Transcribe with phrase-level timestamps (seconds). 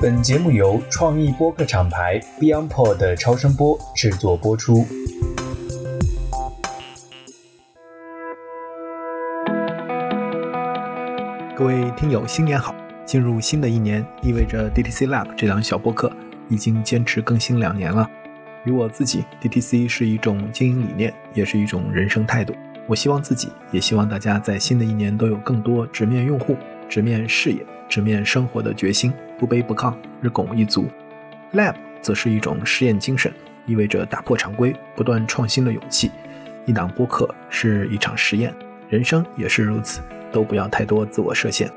[0.00, 4.86] 本节目由创意播客厂牌 BeyondPod 的超声波制作播出。
[11.56, 12.74] 各位听友，新年好！
[13.06, 16.12] 进入新的一年，意味着 DTC Lab 这档小播客
[16.48, 18.06] 已经坚持更新两年了。
[18.64, 22.52] 于我自己，DTC 是一种经营理念，也是一种人生态度。
[22.86, 26.56] 我希望自己，也希望大家在新的一年都有更多直面用户、
[26.88, 30.86] 直面事业、直面生活的决心，不卑不亢，日拱一卒。
[31.52, 33.32] Lab 则是一种实验精神，
[33.66, 36.10] 意味着打破常规、不断创新的勇气。
[36.64, 38.52] 一档播客是一场实验，
[38.88, 40.00] 人生也是如此。
[40.32, 41.70] 都不要太多自我设限，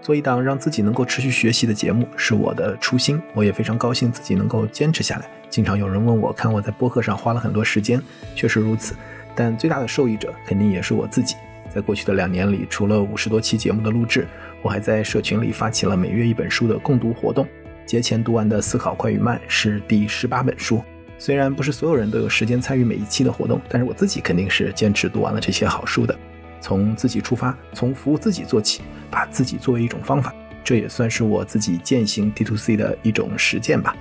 [0.00, 3.20] 做一档让自己能够持续学习的节目是我的初心。
[3.34, 5.28] 我也非常高兴自己能够坚持下来。
[5.48, 8.00] 经常有人问我，看我在播客上花了很多时间，
[8.36, 8.94] 确实如此。
[9.34, 11.34] 但最大的受益者肯定也是我自己。
[11.74, 14.28] 在过去的两年里，除了五十多期节目的录制，
[14.60, 17.46] 我还在社群里发起了每月一本书的共读活动。
[17.86, 20.82] 节前读完的《思考快与慢》是第十八本书。
[21.16, 26.16] 虽然不是所有人都有时间参与每一期的活动，但是我自己肯定是坚持读完了这些好书的。
[26.60, 33.96] 从自己出发，从服务自己做起，把自己作为一种方法，这也算是我自己践行 D to C 的一种实践吧。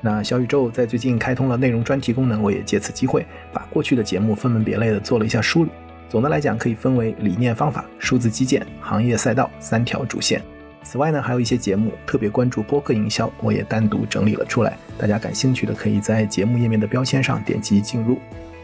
[0.00, 5.70] 那小宇宙在最近开通了内容专题功能，我也借此机会把过去的节目分门别类的做了一下梳理。
[6.10, 10.42] 总的来讲，可以分为理念、方法、数字基建、行业赛道三条主线。
[10.82, 14.76] 此外呢，还有一些节目特别关注播客营销，我也单独整理了出来。
[14.98, 18.18] 大家感兴趣的，可以在节目页面的标签上点击进入。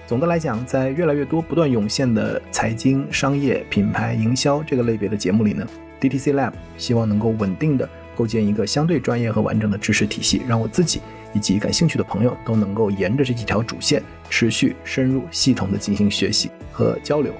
[0.08, 5.64] 总的来讲，在越来越多不断涌现的财经、商业、品牌、营销这个类别的节目里呢
[6.00, 11.00] ，DTC Lab 希望能够稳定的构建一个相对专业和完整的知识体系，让我自己
[11.36, 17.30] 以及感兴趣的朋友都能够沿着这几条主线持续深入系统的进行学习和交流。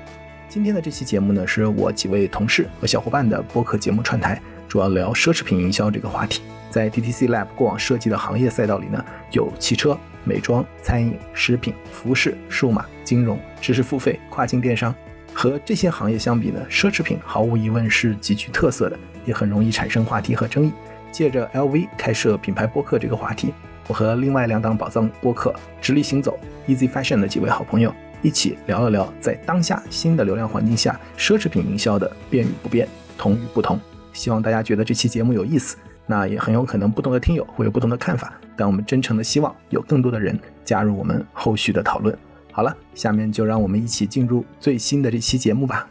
[0.51, 6.43] 今天的这期节目呢，是我几位同事和小伙伴的播客节目串台，主要聊奢侈品营销这个话题。
[6.69, 9.03] 在 DTC Lab 过往设计的行业赛道里呢，
[9.33, 9.99] 有汽车。
[10.25, 14.93] 美妆、餐饮、食品、服饰、数码、金融、知识付费、跨境电商，
[15.33, 20.73] 和这些行业相比呢，奢侈品毫无疑问是极具特色的，也很容易产生话题和争议。
[21.13, 23.55] 借着 LV 开设品牌播客这个话题，
[23.89, 27.93] 我和另外两档宝藏播客直立行走、Easy Fashion 的几位好朋友
[28.23, 33.79] 一起聊了聊，在当下新的流量环境下，奢侈品营销的变与不变、同与不同。
[34.13, 35.77] 希望大家觉得这期节目有意思。
[36.09, 42.17] 那也很有可能不同的听友会有不同的看法，但我们真诚的希望有更多的人加入我们后续的讨论。
[42.53, 45.89] 好了，下面就让我们一起进入最新的这期节目吧。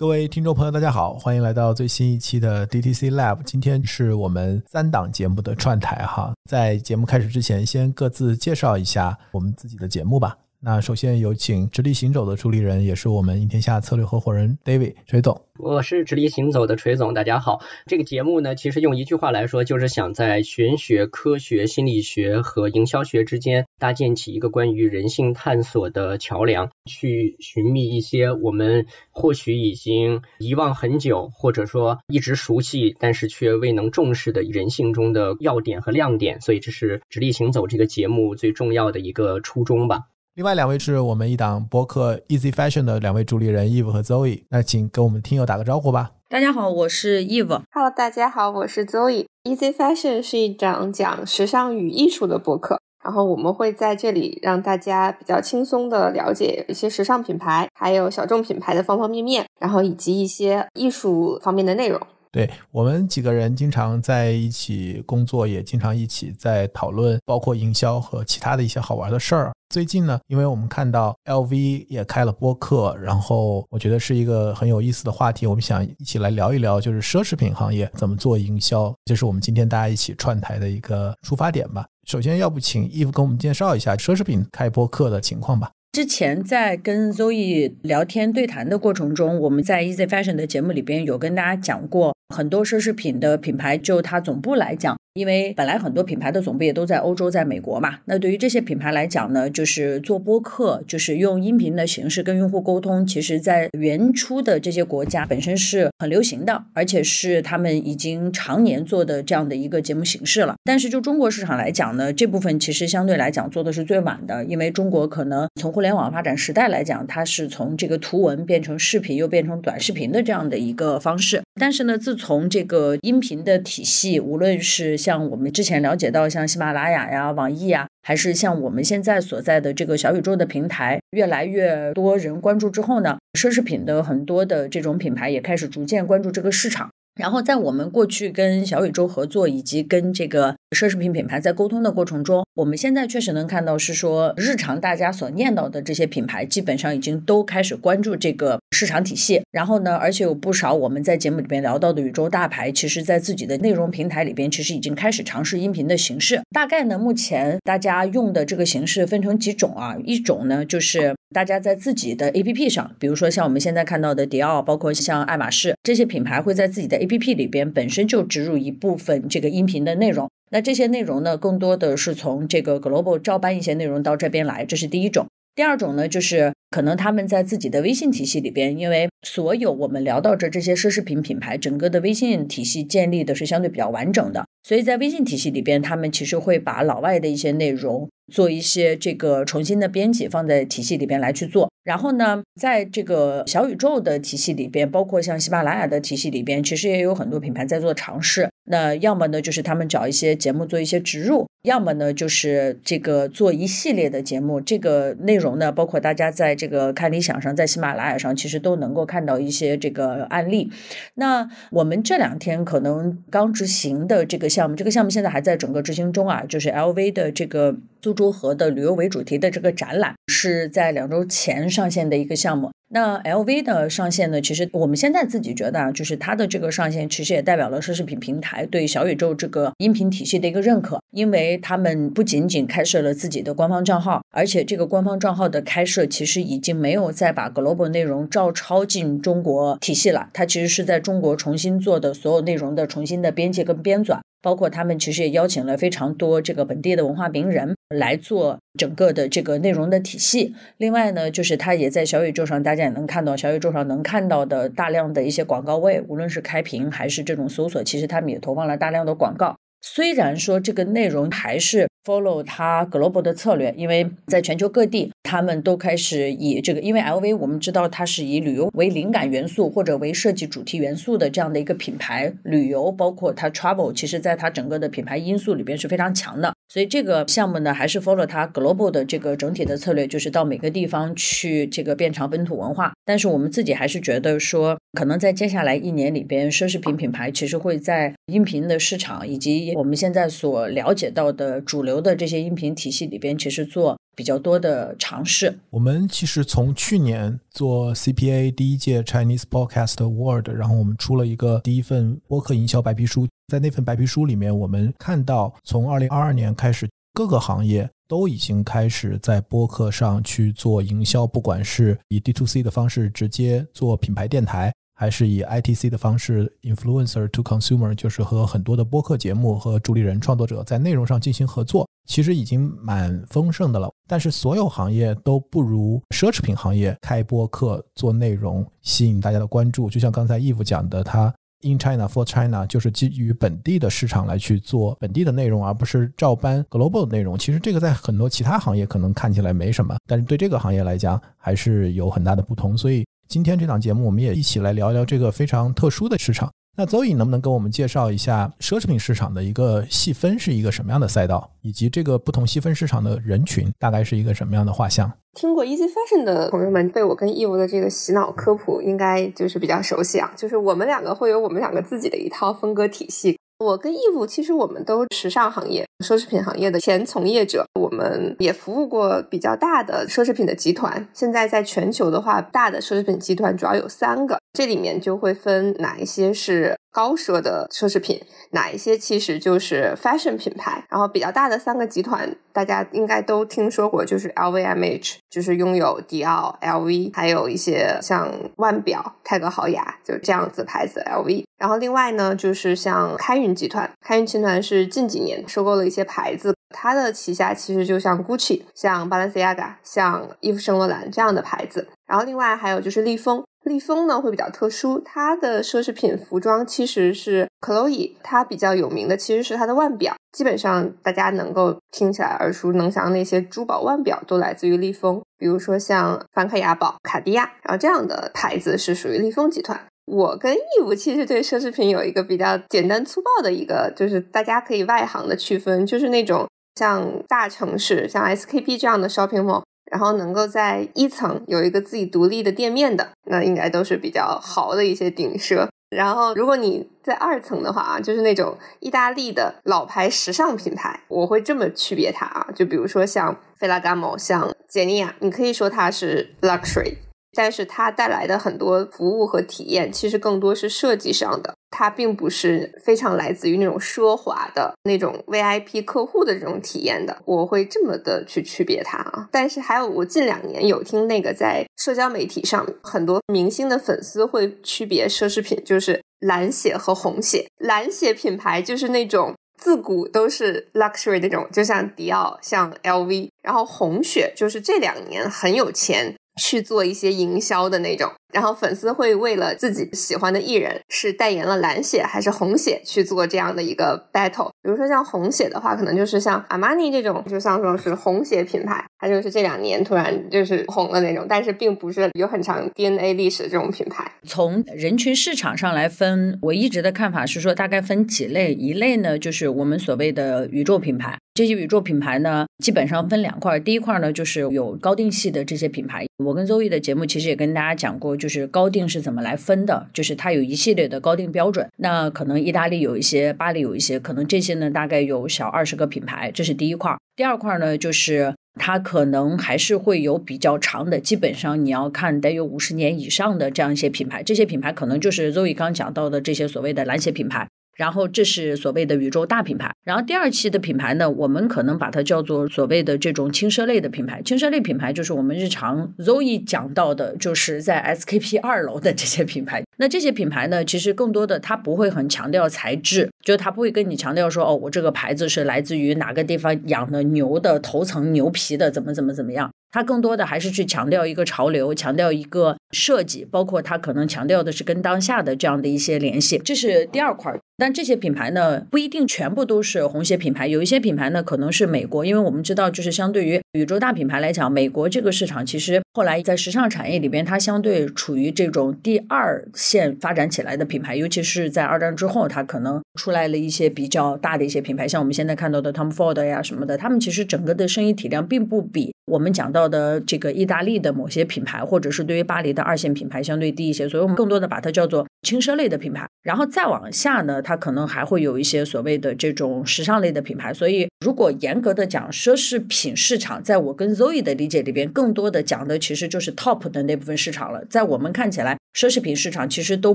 [0.00, 3.42] 各位听众朋友，大家好，欢迎来到最新一期的 DTC Lab。
[3.44, 10.34] 今天是我们三档节目的串台哈，在节目开始之前，先各自介绍一下我们自己的节目吧。
[10.62, 15.40] 那首先有请直立行走的助理人，也是我们应天下策略合伙人 David 锤总。
[15.58, 17.62] 我是直立行走的锤总，大家好。
[17.86, 36.42] 这个节目呢，其实用一句话来说，就是想在玄学、科学、心理学和营销学之间搭建起一个关于人性探索的桥梁，去寻觅一些我们或许已经遗忘很久，或者说一直熟悉，但是却未能重视的人性中的要点和亮点。
[36.42, 40.08] 所以这是直立行走这个节目最重要的一个初衷吧。
[40.40, 46.12] 另外两位是我们一档播客 Easy Fashion 的两位主理人 Eve 和 Zoe，那请跟我们听友打个招呼吧。
[46.30, 47.60] 大家好，我是 Eve。
[47.70, 49.26] Hello，大家好，我是 Zoe。
[49.44, 62.00] Easy Fashion 是一档讲时尚与艺术的播客，然后我们会在这里让大家比较轻松的了解一些时尚品牌，还有小众品牌的方方面面，然后以及一些艺术方面的内容。
[62.32, 69.52] 对我们几个人经常在一起工作，也经常一起在讨论，包括营销和其他的一些好玩的事儿。
[69.68, 81.86] 最近呢，因为我们看到 LV 也开了播客，然后我觉得是一个很有意思的话题，我们想一起来聊一聊，就是奢侈品行业怎么做营销，这是我们今天大家一起串台的一个出发点吧。
[82.06, 85.70] 首先，要不请 Eve 跟我们介绍一下奢侈品开播客的情况吧。
[85.92, 92.14] 之前在跟 Zoe 聊天对谈的过程中，我们在 Easy Fashion 的节目里边有跟大家讲过。
[92.30, 97.98] 很多奢侈品的品牌，就它总部来讲，因为本来很多品牌的总部也都在欧洲、在美国嘛。
[98.06, 110.54] 那对于这些品牌来讲呢，就是做播客，就是用音频的形式跟用户沟通，其实在原初的这些国家本身是很流行的，而且是他们已经常年做的这样的一个节目形式了。
[110.64, 121.42] 但是就中国市场来讲呢，这部分其实相对来讲做的是最晚的，因为中国可能从互联网发展时代来讲，它是从这个图文变成视频，又变成短视频的这样的一个方式。
[121.60, 136.90] 但是呢，自从这个音频的体系，无论是像我们之前了解到像喜马拉雅呀、网易呀，还是像我们现在所在的这个小宇宙的平台，越来越多人关注之后呢，奢侈品的很多的这种品牌也开始逐渐关注这个市场。
[137.18, 149.42] 然后在我们过去跟小宇宙合作，以及跟这个奢侈品品牌在沟通的过程中，我们现在确实能看到是说，日常大家所念叨的这些品牌，基本上已经都开始关注这个市场体系。
[149.50, 156.40] 然后呢，而且有不少我们在节目里边聊到的宇宙大牌，其实在自己的内容平台里边，其实已经开始尝试音频的形式。
[156.50, 159.96] 大概呢，目前大家用的这个形式分成几种啊？
[160.04, 170.28] 一种呢，就是大家在自己的 APP 上，比如说像我们现在看到的迪奥，包括像爱马仕这些品牌，会在自己的 APP 里边本身就植入一部分这个音频的内容。
[170.52, 175.26] 那这些内容呢，更多的是从这个 Global 照搬一些内容到这边来，这是第一种。
[175.54, 188.08] 第二种呢，就是可能他们在自己的微信体系里边，因为所有我们聊到这这些奢侈品品牌，整个的微信体系建立的是相对比较完整的，所以在微信体系里边，他们其实会把老外的一些内容。
[188.30, 191.68] 做一些这个重新的编辑，放在体系里边来去做。
[191.82, 198.48] 然后呢，在这个小宇宙的体系里边，包括像喜马拉雅的体系里边，其实也有很多品牌在做尝试。
[198.64, 204.60] 那要么呢，就是他们找一些节目做一些植入；要么呢，就是这个做一系列的节目。
[204.60, 210.70] 这个内容呢，包括大家在这个看理想上，在喜马拉雅上，其实都能够看到一些这个案例。
[211.14, 217.78] 那我们这两天可能刚执行的这个项目，这个项目现在还在整个执行中啊，就是 LV 的这个。
[218.02, 222.70] 苏州河的旅游为主题的这个展览是在两周前上线的一个项目。
[222.92, 224.40] 那 LV 的上线呢？
[224.40, 244.18] 其实我们现在自己觉得啊，就是它的这个上线，其实也代表了奢侈品平台对小宇宙这个音频体系的一个认可，因为他们不仅仅开设了自己的官方账号，而且这个官方账号的开设，其实已经没有再把 Global 内容照抄进中国体系了，它其实是在中国重新做的所有内容的重新的编辑跟编纂。
[244.42, 250.54] 包括他们其实也邀请了非常多这个本地的文化名人来做整个的这个内容的体系。
[250.78, 259.56] 另外呢，就是他也在小宇宙上，大家也能看到小宇宙上能看到的大量的一些广告位，无论是开屏还是这种搜索，其实他们也投放了大量的广告。
[259.82, 276.54] 虽然说这个内容还是 follow 它 global 的策略，因为在全球各地，他们都开始以这个，因为 LV 我们知道它是以旅游为灵感元素或者为设计主题元素的这样的一个品牌，旅游包括它 travel，其实在它整个的品牌因素里边是非常强的。
[276.72, 282.92] 所以这个项目呢，还是 follow 它 global 的这个整体的策略，就是到每个地方去这个变成本土文化。
[283.04, 295.58] 但是我们自己还是觉得说，可能在接下来一年里边，奢侈品品牌其实会在音频的市场以及我们现在所了解到的主流的这些音频体系里边，其实做比较多的尝试。
[295.70, 303.26] 我们其实从去年做 CPA 第一届 Chinese Podcast Award，然后我们出了一个第一份播客营销白皮书。
[303.50, 314.70] 在那份白皮书里面，我们看到从二零二二年开始，各个行业都已经开始在播客上去做营销，不管是以 D to C 的方式直接做品牌电台。
[315.00, 323.90] 还是以 ITC 的方式，influencer to consumer，就是和很多的播客节目和主理人、创作者在内容上进行合作，其实已经蛮丰盛的了。
[324.06, 329.88] 但是所有行业都不如奢侈品行业开播客做内容，吸引大家的关注。
[329.88, 337.38] 就像刚才 Eve 讲的，他 In China for China，就是基于本地的市场来去做本地的内容，而不是照搬 global 的内容。
[337.38, 342.76] 其实这个在很多其他行业可能看起来没什么，但是对这个行业来讲还是有很大的不同。
[342.76, 343.02] 所以。
[343.30, 346.50] 今天这档节目，我们也一起来聊聊这个非常特殊的市场。
[346.76, 355.08] 那邹颖能不能跟我们介绍一下奢侈品市场的一个细分是一个什么样的赛道，以及这个不同细分市场的人群大概是一个什么样的画像？
[355.34, 360.32] 听过 Easy Fashion 的朋友们，对我跟 Eve 的这个洗脑科普应该就是比较熟悉啊。
[360.36, 363.38] 就是我们两个会有我们两个自己的一套风格体系。
[363.60, 371.06] 我跟义务其实我们都时尚行业、奢侈品行业的前从业者，我们也服务过比较大的奢侈品的集团。
[371.12, 380.84] 现在在全球的话，大的奢侈品集团主要有三个，这里面就会分哪一些是高奢的奢侈品，哪一些其实就是 fashion 品牌。
[380.90, 391.44] 然后比较大的三个集团，大家应该都听说过，就是 LVMH，就是拥有迪奥、LV，还有一些像腕表、泰格豪雅，就这样子牌子 LV。
[391.56, 401.86] 然后另外呢，就是像开云集团，开云集团是近几年收购了一些牌子，它的旗下其实就像 Gucci、像 Balenciaga、像伊夫圣罗兰这样的牌子。
[402.06, 419.78] 然后另外还有就是利丰，利丰呢会比较特殊，它的奢侈品服装其实是 Chloe，它比较有名的其实是它的腕表，基本上大家能够听起来耳熟能详那些珠宝腕表都来自于利丰，比如说像梵克雅宝、卡地亚，然后这样的牌子是属于利丰集团。
[420.06, 435.68] 我跟义务其实对奢侈品有一个比较简单粗暴的一个，就是大家可以外行的区分，就是那种像大城市像 SKP 这样的 shopping mall，然后能够在一层有一个自己独立的店面的，那应该都是比较豪的一些顶奢。
[435.90, 442.46] 然后，如果你在二层的话啊，就是那种意大利的老牌时尚品牌，我会这么区别它啊。
[442.54, 446.94] 就比如说像菲拉伽莫、像杰尼亚，你可以说它是 luxury。
[447.32, 457.16] 但是它带来的很多服务和体验，其实更多是设计上的，它并不是非常来自于那种奢华的那种 VIP 客户的这种体验的。
[457.24, 459.28] 我会这么的去区别它啊。
[459.30, 467.46] 但是还有，我近两年有听那个在社交媒体上，很多明星的粉丝会区别奢侈品，就是蓝血和红血。
[467.58, 476.14] 蓝血品牌就是那种自古都是 luxury 那种，就像迪奥、像 LV，然后红血就是这两年很有钱。
[476.40, 478.10] 去做一些营销的那种。
[478.32, 484.50] 然后粉丝会为了自己喜欢的艺人是代言了蓝血还是红血去做这样的一个 battle。
[484.62, 494.10] 比如说像红血的话，可能就是像阿玛尼这种，就像说是红血品牌，它就是这两年突然就是红的那种，但是并不是有很长 DNA 历史的这种品牌。
[494.24, 508.16] 从人群市场上来分，我一直的看法是说，大概分几类，一类呢就是我们所谓的宇宙品牌，这些宇宙品牌呢基本上分两块，第一块呢就是有高定系的这些品牌，我跟周易的节目其实也跟大家讲过。
[508.20, 509.88] 就是高定是怎么来分的？
[509.92, 511.66] 就是它有一系列的高定标准。
[511.78, 516.96] 那可能意大利有一些，巴黎有一些，可能这些呢大概有小二十个品牌，这是第一块。
[517.16, 524.22] 第二块呢，就是它可能还是会有比较长的，基本上你要看得有五十年以上的这样一些品牌。
[524.22, 527.48] 这些品牌可能就是 Zoe 刚讲到的这些所谓的蓝鞋品牌。
[527.76, 534.20] 然后这是所谓的宇宙大品牌，然后第二期的品牌呢，我们可能把它叫做所谓的这种轻奢类的品牌。
[534.22, 539.62] 轻奢类品牌就是我们日常 Zoe 讲到的，就是在 SKP 二楼的这些品牌。
[539.78, 549.50] 那这些品牌呢，其实更多的它不会很强调材质，就它不会跟你强调说，哦，我这个牌子是来自于哪个地方养的牛的头层牛皮的，怎么怎么怎么样。
[549.72, 557.32] 它更多的还是去强调一个潮流，强调一个设计，包括它可能强调的是跟当下的这样的一些联系，这是第二块。
[557.60, 586.06] 但这些品牌呢，不一定全部都是红鞋品牌，有一些品牌呢可能是美国，因为我们知道，就是相对于宇宙大品牌来讲，美国这个市场其实后来在时尚产业里边，它相对处于这种第二线发展起来的品牌，尤其是在二战之后，它可能出来了一些比较大的一些品牌，像我们现在看到的 Tom Ford 呀什么的，他们其实整个的生意体量并不比我们讲到的这个意大利的某些品牌，或者是对于巴黎的二线品牌相对低一些，所以我们更多的把它叫做轻奢类的品牌。
[586.22, 590.52] 然后再往下呢，它可能还会有一些所谓的这种时尚类的品牌。
[590.52, 597.64] 所以，如果严格的讲，奢侈品市场，在我跟 Zoe 的理解里边，更多的讲的其实就是 top 的那部分市场了。
[597.70, 599.94] 在我们看起来，奢侈品市场其实都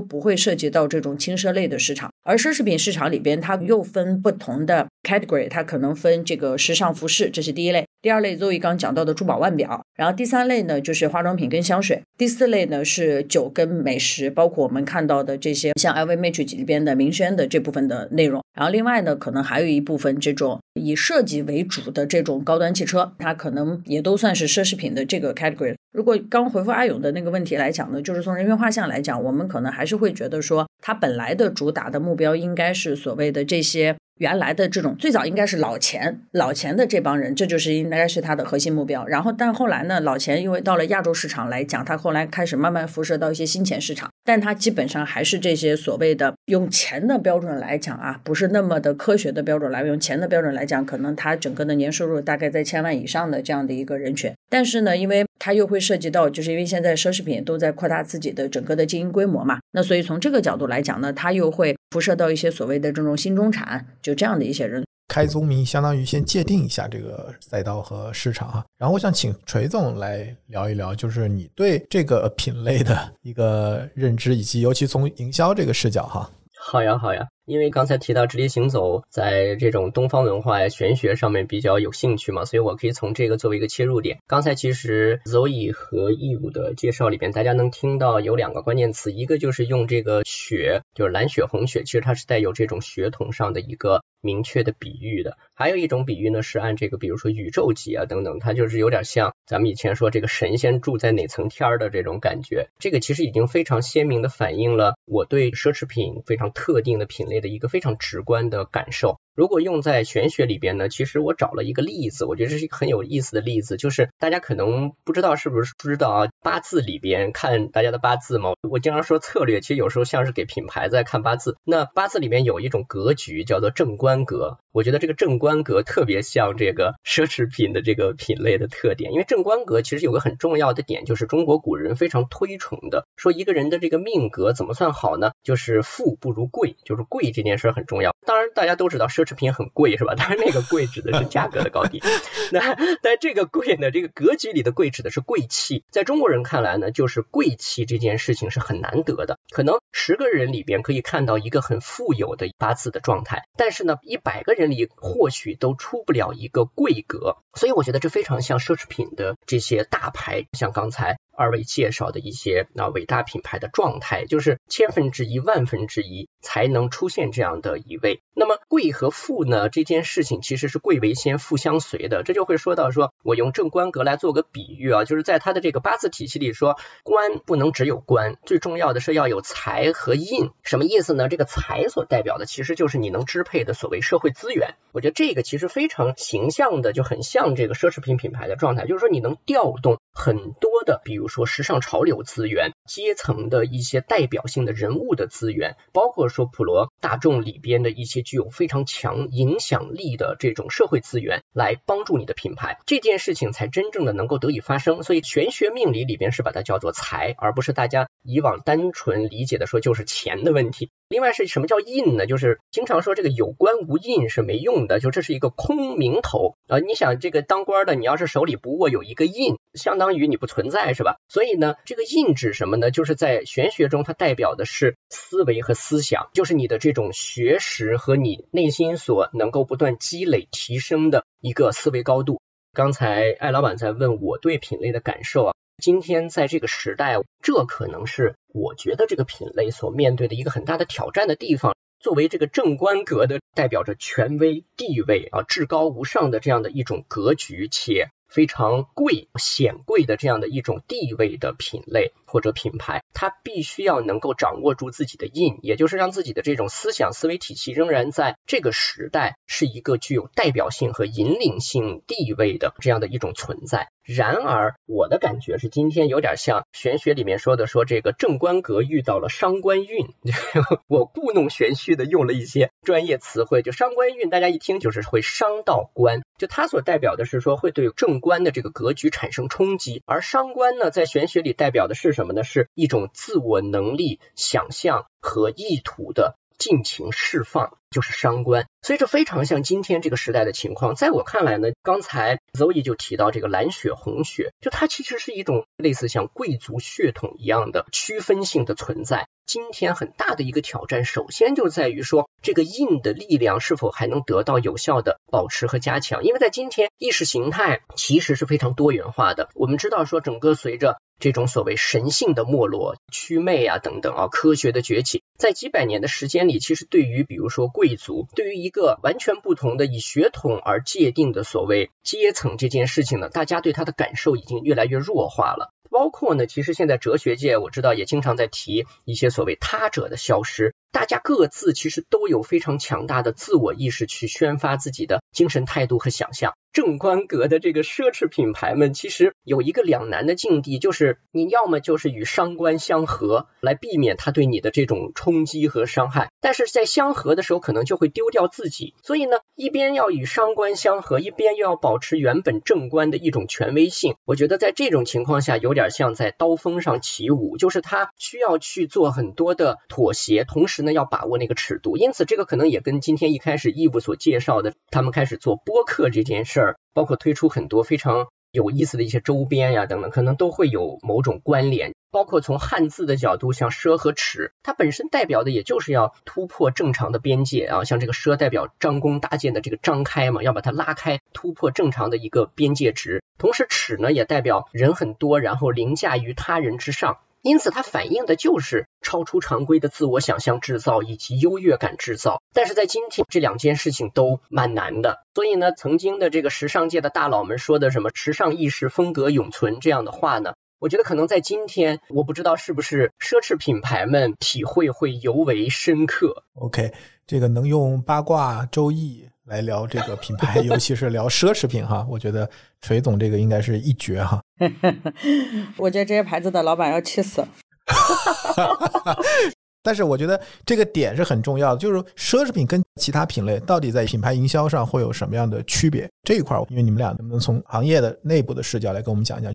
[0.00, 2.10] 不会涉及到这种轻奢类的市场。
[2.24, 18.40] 而奢侈品市场里边，它又分不同的 category，它可能分这个时尚服饰，这是第一类；第二类，Zoe 刚讲到的珠宝腕表；然后第三类呢，就是化妆品跟香水；第四类呢是酒跟美食，包括我们看到的这些像 LVMH 里边的名轩的这部分的内容。
[18.54, 25.74] 然后另外呢，可能还有一部分这种以设计为主的这种高端汽车，它可能也都算是奢侈品的这个 category。
[25.92, 33.96] 如果刚回复阿勇的那个问题来讲呢，就是从人员画像来讲，我们可能还是会觉得说，它本来的主打的目标应该是所谓的这些。
[34.18, 39.06] 原来的这种最早应该是老钱，老钱的这帮人，这就是应该是他的核心目标。
[39.06, 54.32] 然后，但后来呢，老钱因为到了亚洲市场来讲，他后来开始慢慢辐射到一些新钱市场，但他基本上还是这些所谓的用钱的标准来讲啊，不是那么的科学的标准来用钱的标准来讲，可能他整个的年收入大概在千万以上的这样的一个人群。
[54.48, 64.84] 但是呢，因为它又会涉及到，就是因为现在奢侈品都在扩大自己的整个的经营规模嘛，那所以从这个角度来讲呢，它又会辐射到一些所谓的这种新中产，就这样的一些人。
[65.08, 68.64] 开宗明义，相当于先界定一下这个赛道和市场哈。
[68.76, 76.28] 然后我想请锤总来聊一聊，就是你对这个品类的一个认知，以及尤其从营销这个视角哈。
[76.68, 77.28] 好呀，好呀。
[77.44, 84.18] 因为刚才提到直立行走，在这种东方文化玄学上面比较有兴趣嘛，所以我可以从这个作为一个切入点。
[84.26, 95.38] 刚才其实 Zoe 和义武的介绍里边，大家能听到有两个关键词，一个就是用这个血，就是蓝血红血，其实它是带有这种血统上的一个明确的比喻的。
[95.54, 102.68] 还有一种比喻呢，是按这个，比如说宇宙级啊等等，它就是有点像咱们以前说这个神仙住在哪层天儿的这种感觉。
[102.80, 107.36] 这个其实已经非常鲜明的反映了我对奢侈品非常特定的品类。
[107.36, 109.20] 的一个非常直观的感受。
[109.36, 121.58] 如果用在玄学里边呢，其实我找了一个例子，我觉得这是一个很有意思的例子，就是大家可能不知道是不是不知道啊，八字里边看大家的八字嘛，我经常说策略，其实有时候像是给品牌在看八字。
[121.64, 135.30] 那八字里面有一种格局叫做正官格，我觉得这个正官格特别像这个奢侈品的这个品类的特点，因为正官格其实有个很重要的点，就是中国古人非常推崇的，说一个人的这个命格怎么算好呢？
[135.42, 138.14] 就是富不如贵，就是贵这件事儿很重要。
[138.26, 140.14] 当然大家都知道奢侈品很贵是吧？
[140.14, 142.02] 当然那个贵指的是价格的高低。
[142.52, 154.65] 那但这个贵呢，这个格局里的贵指的是贵气，在中国人看来呢，就是贵气这件事情是很难得的，可能十个人里边可以看到一个很富有的八字的状态，但是呢，一百个人。
[154.70, 161.18] 里或许都出不了一个贵格，所以我觉得这非常像奢侈品的这些大牌，像刚才。
[161.38, 168.22] 二位介绍的一些啊伟大品牌的状态，就是千分之一、万分之一才能出现这样的一位。
[168.32, 169.68] 那么贵和富呢？
[169.68, 172.22] 这件事情其实是贵为先，富相随的。
[172.22, 180.48] 这就会说到，说我用正官格来做个比喻啊，就是在他的这个八字体系里说，官不能只有官，最重要的是要有财和印。
[180.62, 181.28] 什么意思呢？
[181.28, 184.76] 这个财所代表的其实就是你能支配的所谓社会资源。
[184.92, 191.26] 我觉得这个其实非常形象的，就很像这个奢侈品品牌的状态，就是说你能调动很多的，比如。
[191.26, 205.02] 说时尚潮流资源、阶层的一些代表性的人物的资源，包括说普罗大众里边的一些具有非常强影响力的这种社会资源，来帮助你的品牌，这件事情才真正的能够得以发生。
[205.02, 210.90] 所以玄学命理里边是把它叫做财，而不是大家以往单纯理解的说就是钱的问题。
[211.08, 212.26] 另外是什么叫印呢？
[212.26, 216.80] 就是经常说这个有官无印是没用的，就这是一个空名头啊。
[216.80, 221.18] 你想这个当官的，你要是手里不握有一个印，相当于你不存在是吧？
[221.28, 222.90] 所以呢，这个印指什么呢？
[222.90, 232.40] 就是在玄学中，它代表的是思维和思想，就是你的这种学识和你内心所能够不断积累提升的一个思维高度。
[232.76, 235.54] 刚才艾老板在问我对品类的感受啊。
[235.82, 241.74] 今天在这个时代，这可能是我觉得这个品类所面对的一个很大的挑战的地方。
[242.00, 263.88] 作为这个正官格的，代表着权威地位啊，至高无上的这样的一种格局，且非常贵显贵的这样的一种地位的品类或者品牌，它必须要能够掌握住自己的印，也就是让自己的这种思想思维体系仍然在这个时代是一个具有代表性和引领性地位的这样的一种存在。
[264.06, 270.06] 然而，我的感觉是今天有点像玄学里面说的，说这个正官格遇到了伤官运。
[270.86, 280.04] 我故弄玄虚的用了一些专业词汇，就伤官运，大家一听就是会伤到官，就它所代表的是说会对正官的这个格局产生冲击。
[280.06, 282.44] 而伤官呢，在玄学里代表的是什么呢？
[282.44, 286.36] 是一种自我能力、想象和意图的。
[286.58, 290.94] 尽情释放就是伤官，所以这非常像今天这个时代的情况。
[290.94, 299.28] 在我看来呢，刚才 Zoe 就提到这个蓝血红血，就它其实是一种类似像贵族血统一样的区分性的存在。
[299.46, 306.24] 今天很大的一个挑战，首先就在于说这个印的力量是否还能得到有效的保持和加强。
[306.24, 309.48] 因为在今天意识形态其实是非常多元化的。
[309.54, 325.72] 我们知道说整个随着这种所谓神性的没落、祛魅啊等等啊，科学的崛起，在几百年的时间里，其实对于比如说贵族，对于一个完全不同的以血统而界定的所谓阶层这件事情呢，大家对他的感受已经越来越弱化了。
[325.88, 330.74] 包括呢，其实现在哲学界我知道也经常在提一些所谓他者的消失。
[330.92, 336.54] 大家各自其实都有非常强大的自我意识去宣发自己的精神态度和想象。
[336.72, 348.94] 正官格的这个奢侈品牌们其实有一个两难的境地，就是你要么就是与商官相合，来避免他对你的这种冲击和伤害；但是在相合的时候，可能就会丢掉自己。
[349.02, 354.16] 所以呢，一边要与商官相合，一边又要保持原本正官的一种权威性。
[354.26, 360.75] 我觉得在这种情况下，有点像在刀锋上起舞，就是他需要去做很多的妥协，同时。
[360.82, 371.94] 那要把握那个尺度，因此这个可能也跟今天一开始义务所介绍的，他们开始做播客这件事儿，包括推出很多非常有意思的一些周边呀等等，可能都会有某种关联。
[372.12, 383.22] 包括从汉字的角度，像奢和侈，它本身代表的也就是要突破正常的边界啊，像这个奢代表张弓搭箭的这个张开嘛，要把它拉开，突破正常的一个边界值。
[383.36, 387.18] 同时尺呢也代表人很多，然后凌驾于他人之上。
[387.46, 392.42] 因此，它反映的就是超出常规的自我想象制造以及优越感制造。
[392.52, 395.22] 但是在今天，这两件事情都蛮难的。
[395.32, 406.42] 所以呢，曾经的这个时尚界的大佬们说的什么“时尚意识，风格永存”这样的话呢，我觉得可能在今天，我不知道是不是奢侈品牌们体会会尤为深刻。
[406.54, 406.92] OK，
[407.28, 409.28] 这个能用八卦周易。
[409.46, 414.42] 来聊这个品牌， 尤其是聊奢侈品哈，我觉得锤总这个应该是一绝哈。
[415.76, 417.44] 我觉得这些牌子的老板要气死。
[419.82, 426.10] 但是我觉得这个点是很重要的，就是奢侈品跟其他品类到底在品牌营销上会有什么样的区别？
[426.24, 429.52] 这一块，因为你们俩能不能从行业的内部的视角来跟我们讲一讲？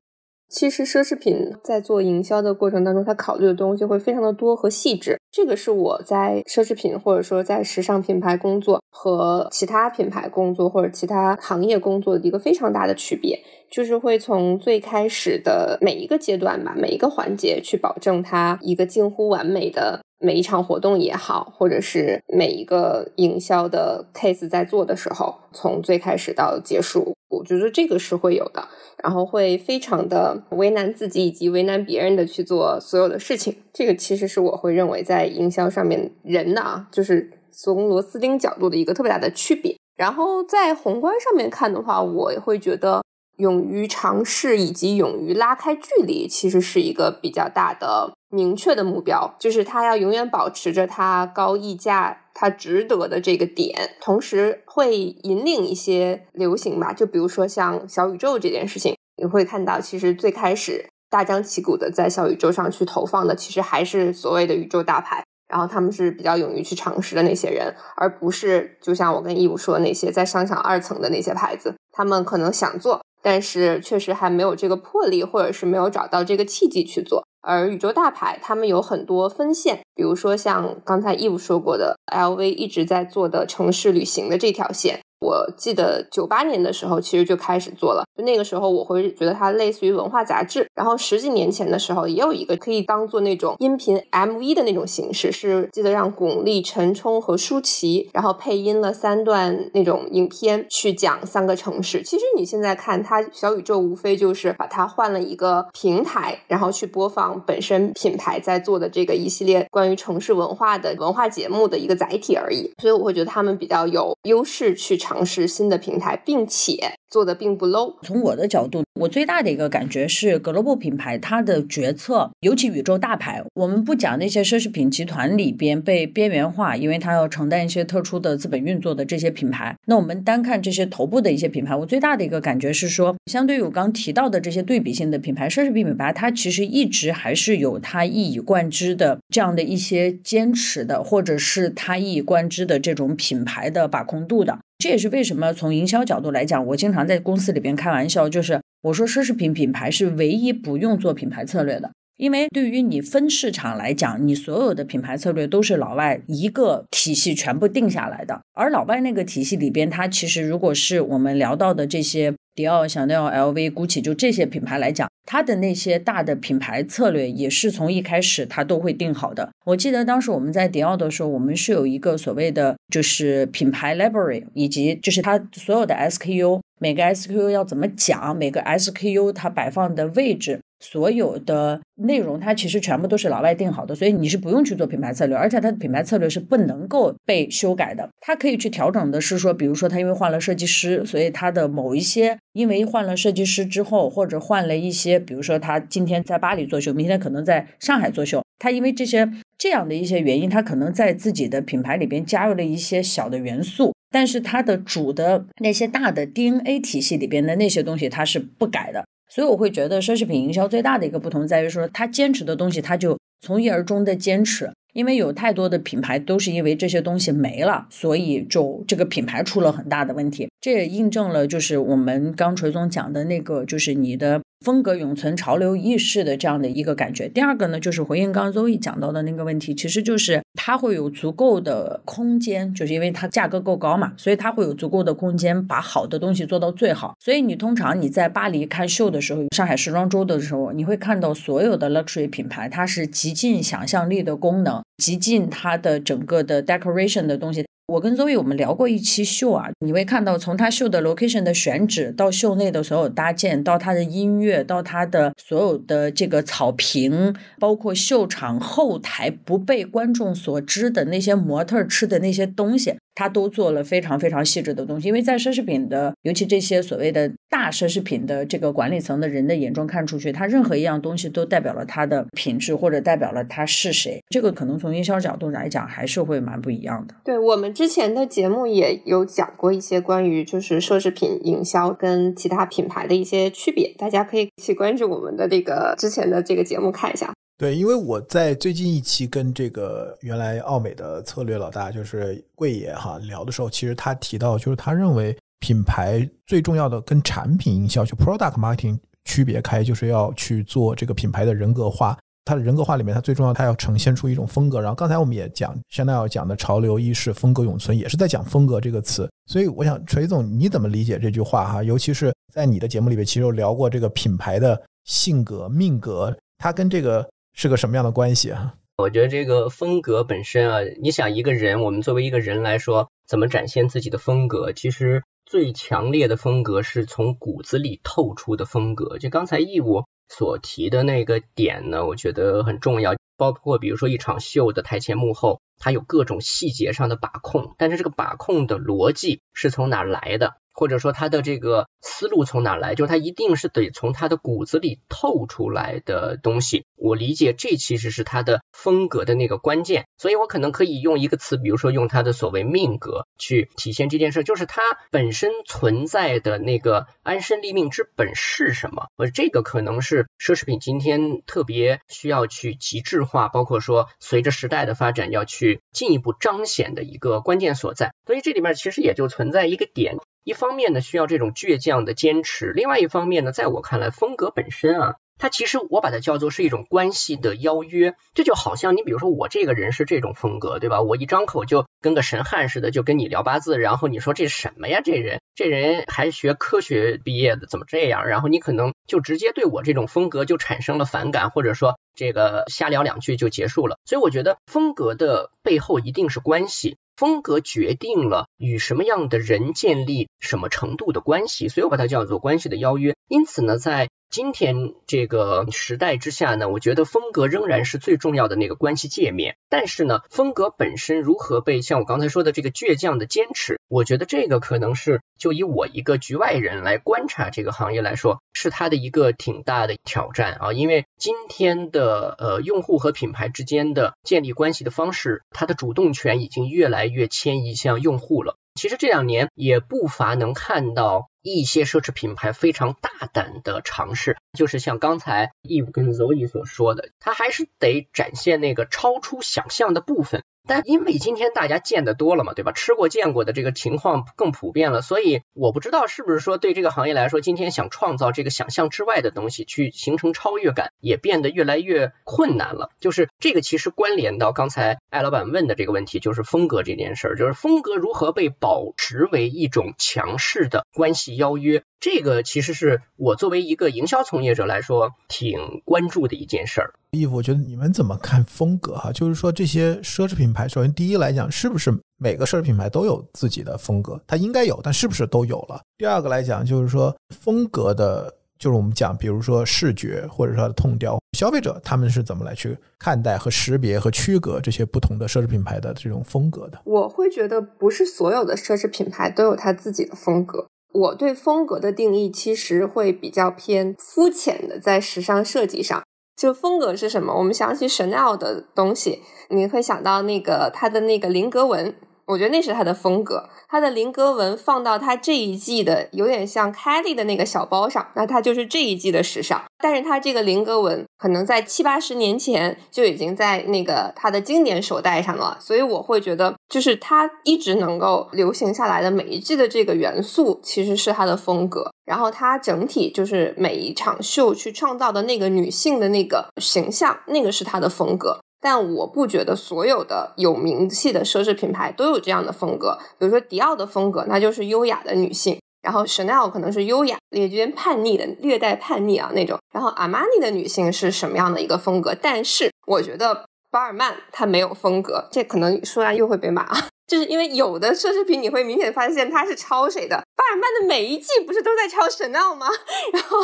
[0.51, 5.17] 其实奢侈品在做营销的过程当中，它考虑的东西会非常的多和细致。
[5.31, 13.39] 这个是我在奢侈品或者说在时尚品牌工作和其他品牌工作或者其他行业工作的一个非常大的区别，
[13.71, 20.01] 就是会从最开始的每一个阶段吧，每一个环节去保证它一个近乎完美的。
[20.23, 28.67] 每一场活动也好，或者是每一个营销的 case 在做的时候，从最开始到结束，我觉得这个是会有的，
[29.03, 33.55] 然后会非常的为难自己以及为难别人的去做所有的事情。
[33.73, 39.75] 这个其实是我会认为在营销上面人呢，就是从螺丝钉角度的一个特别大的区别。
[39.95, 43.01] 然后在宏观上面看的话，我会觉得。
[43.41, 56.93] 勇于尝试以及勇于拉开距离，其实是一个比较大的明确的目标，就是他要永远保持着他高溢价、他值得的这个点，同时会引领一些流行吧。
[56.93, 73.01] 就比如说像小宇宙这件事情，你会看到，其实最开始大张旗鼓的在小宇宙上去投放的，其实还是所谓的宇宙大牌，然后他们是比较勇于去尝试的那些人，而不是就像我跟义务说的那些在商场二层的那些牌子，他们可能想做。
[73.21, 77.23] 但是确实还没有这个魄力，或者是没有找到这个契机去做。
[77.41, 85.01] 而宇宙大牌他们有很多分线，比如说像刚才 Eve 说过的，LV 一直在做的城市旅行的这条线。
[85.21, 88.03] 我记得九八年的时候，其实就开始做了。
[88.17, 90.67] 就那个时候，我会觉得它类似于文化杂志。
[90.73, 102.01] 然后十几年前的时候，也有一个可以当做那种音频 MV 的那种形式，是记得让巩俐、陈冲和舒淇，然后配音了三段那种影片，去讲三个城市。
[102.01, 112.71] 其实你现在看它小宇宙，无非就是把它换了一个平台，然后去播放本身品牌在做的这个一系列关于城市文化的文化节目的一个载体而已。
[112.81, 115.10] 所以我会觉得他们比较有优势去尝。
[115.11, 117.95] 尝试新的平台，并且做的并不 low。
[118.01, 129.75] 从我的角度，我最大的一个感觉是，global 品牌它的决策，尤其宇宙大牌，我们不讲那些奢侈品集团里边被边缘化，因为它要承担一些特殊的资本运作的这些品牌。
[129.85, 144.59] 那我们单看这些头部的一些品牌，我最大的一个感觉是说，相对于我刚提到的这些对比性的品牌，奢侈品品牌它其实一直还是有它一以贯之的这样的一些坚持的，或者是它一以贯之的这种品牌的把控度的。
[144.81, 162.33] 这也是为什么从营销角度来讲，我经常在公司里边开玩笑，就是我说奢侈品品牌是唯一不用做品牌策略的，因为对于你分市场来讲，你所有的品牌策略都是老外一个体系全部定下来的，而老外那个体系里边，它其实如果是我们聊到的这些。
[162.53, 169.49] 迪奥、香奈儿、LV、GUCCI，就这些品牌来讲，它的那些大的品牌策略也是从一开始它都会定好的。
[169.65, 180.59] 我记得当时我们在迪奥的时候，我们是有一个所谓的就是品牌 library，以及就是它所有的 SKU，每个 SKU 要怎么讲，每个 SKU 它摆放的位置。
[180.81, 188.09] 所有的内容，它其实全部都是老外定好的，所以你是不用去做品牌策略，而且它的品牌策略是不能够被修改的。
[188.19, 209.05] 它可以去调整的是说，比如说它因为换了设计师，所以它的某一些因为换了设计师之后，或者换了一些，比如说他今天在巴黎做秀，明天可能在上海做秀，他因为这些这样的一些原因，他可能在自己的品牌里边加入了一些小的元素，但是它的主的那些大的 DNA 体系里边的那些东西，它是不改的。
[209.33, 214.69] 所以我会觉得奢侈品营销最大的一个不同在于说，他坚持的东西，他就从一而终的坚持。
[214.93, 220.49] 因为有太多的品牌都是因为这些东西没了，所以就这个品牌出了很大的问题。
[220.59, 224.41] 这也印证了就是我们刚锤总讲的那个，就是你的。
[224.61, 227.27] 风格永存、潮流意识的这样的一个感觉。
[227.27, 237.15] 第二个呢，就是回应刚刚 Zoe 讲到的那个问题，其实就是它会有足够的空间，就是因为它价格够高嘛，所以它会有足够的空间把好的东西做到最好。
[237.19, 247.65] 所以你通常你在巴黎看秀的时候，上海时装周的时候，你会看到所有的 luxury 品牌，它是极尽想象力的功能，极尽它的整个的 decoration 的东西。
[247.91, 262.95] 我跟周易我们聊过一期秀啊，你会看到从他秀的 location 的选址到秀内的所有搭建，到他的音乐，到他的所有的这个草坪，包括秀场后台不被观众所知的那些模特吃的那些东西。
[263.15, 274.21] 他都做了非常非常细致的东西，因为在奢侈品的，尤其这些所谓的大奢侈品的这个管理层的人的眼中看出去，他任何一样东西都代表了它的品质，或者代表了他是谁。
[274.29, 277.15] 这个可能从营销角度来讲，还是会蛮不一样的。
[277.23, 287.33] 对我们之前的节目也有讲过一些关于就是奢侈品营销跟其他品牌的一些区别，大家可以去关注我们的这个之前的这个节目看一下。
[287.61, 302.17] 对，因为我在最近一期跟这个原来奥美的策略老大就是贵爷哈聊的时候，其实他提到，就是他认为品牌最重要的跟产品营销就 product marketing 区别开，就是要去做这个品牌的人格化。
[302.45, 304.81] 它的人格化里面，它最重要，它要呈现出一种风格。
[304.81, 309.29] 然后刚才我们也讲，香奈儿讲的潮流意识，风格永存，也是在讲风格这个词。
[309.45, 311.83] 所以我想，锤总你怎么理解这句话哈？
[311.83, 317.23] 尤其是在你的节目里面，其实有聊过这个品牌的性格命格，它跟这个。
[317.53, 318.75] 是个什么样的关系啊？
[318.97, 324.73] 我觉得这个风格本身啊，你想一个人，我们作为一个人来说，怎么展现自己的风格？
[324.73, 329.17] 其实最强烈的风格是从骨子里透出的风格。
[329.17, 333.15] 就刚才义务所提的那个点呢，我觉得很重要。
[333.37, 340.57] 包括比如说一场秀的台前幕后，它有各种细节上的把控，但是这个把控的逻辑是从哪来的？
[340.73, 342.95] 或者说他的这个思路从哪来？
[342.95, 346.85] 就是他一定是得从他的骨子里透出来的东西。
[346.95, 350.05] 我理解这其实是他的风格的那个关键。
[350.17, 359.07] 所以我可能可以用一个词，比如说用他的所谓命格去体现这件事，就是他本身存在的那个安身立命之本是什么？
[359.17, 368.13] 而这个可能是奢侈品今天特别需要去极致化，包括说随着时代的发展要去进一步彰显的一个关键所在。
[368.25, 370.17] 所以这里面其实也就存在一个点。
[370.43, 378.15] 一方面呢，需要这种倔强的坚持；另外一方面呢，在我看来，风格本身啊，它其实我把它叫做是一种关系的邀约。
[378.33, 381.01] 这就好像你比如说我这个人是这种风格，对吧？
[381.01, 385.01] 我一张口就跟个神汉似的，就跟你聊八字，然后你说这什么呀？
[385.03, 388.25] 这人这人还学科学毕业的，怎么这样？
[388.25, 393.99] 然后你可能就直接对我这种风格就产生了反感，或者说这个瞎聊两句就结束了。
[394.05, 396.97] 所以我觉得风格的背后一定是关系。
[397.21, 403.15] 风格决定了与什么样的人建立什么程度的关系，所以我把它叫做关系的邀约。
[403.27, 409.57] 因此呢，在今天这个时代之下呢，我觉得风格仍然是最重要的那个关系界面。
[409.67, 420.71] 但是呢，风格本身如何被像我刚才说的这个倔强的坚持，我觉得这个可能是就以我一个局外人来观察这个行业来说，是它的一个挺大的挑战啊。
[420.71, 428.55] 因为今天的呃用户和品牌之间的建立关系的方式，它的主动权已经越来越迁移向用户了。
[428.75, 431.27] 其实这两年也不乏能看到。
[431.41, 440.43] 一些奢侈品牌非常大胆的尝试，就是像刚才 Eve 跟 Zoe 所说的，它还是得展现那个超出想象的部分。
[440.67, 442.71] 但因为今天大家见得多了嘛，对吧？
[442.71, 452.91] 吃过见过的这个情况更普遍了，所以我不知道是不是说对这个行业来说，今天想创造这个想象之外的东西，去形成超越感，也变得越来越困难了。
[452.99, 461.83] 就是这个其实关联到刚才艾老板问的这个问题，就是风格这件事儿，就是风格如何被保持为一种强势的关系邀约。
[462.01, 466.95] 这个其实是我作为一个营销从业者来说，挺关注的一件事儿。
[467.11, 469.11] 衣服，我觉得你们怎么看风格哈？
[469.11, 474.19] 就是说这些奢侈品牌，首先第一来讲，是不是每个奢侈品牌都有自己的风格？
[474.25, 475.79] 它应该有，但是不是都有了？
[475.99, 486.81] 第二个来讲，就是说风格的，就是我们讲，比如说视觉或者说痛调，消费者他们是怎么来去看待和识别和区隔这些不同的奢侈品牌的这种风格的？
[486.83, 490.65] 我会觉得不是所有的奢侈品牌都有它自己的风格。
[490.93, 496.03] 我对风格的定义其实会比较偏肤浅的，在时尚设计上，
[496.35, 497.33] 就风格是什么？
[497.37, 501.95] 我们想起 Chanel 的东西，你会想到那个它的那个菱格纹。
[502.25, 509.61] 我觉得那是他的风格，他的菱格纹放到他这一季的有点像 Kelly 的那个小包上，那他就是这一季的时尚。
[509.83, 521.91] 但是他这个菱格纹可能在七八十年前就已经在那个他的经典手袋上了，所以我会觉得，就是他一直能够流行下来的每一季的这个元素，其实是他的风格。
[522.05, 528.39] 然后他整体就是每一场秀去创造的那个女性的那个形象，那个是他的风格。
[528.61, 532.97] 但我不觉得所有的有名气的奢侈品牌都有这样的风格。
[533.17, 539.57] 比如说迪奥的风格，那就是优雅的女性；然后 Chanel 可能是优雅、有点叛逆的，略带叛逆啊那种。
[539.73, 542.13] 然后阿玛尼的女性是什么样的一个风格？
[542.13, 546.67] 但是我觉得巴尔曼她没有风格，这可能说完又会被骂。
[547.11, 552.67] 就是因为有的奢侈品你会明显发现它是抄谁的，巴尔曼的每一季不是都在抄 Chanel 吗？
[553.11, 553.37] 然后，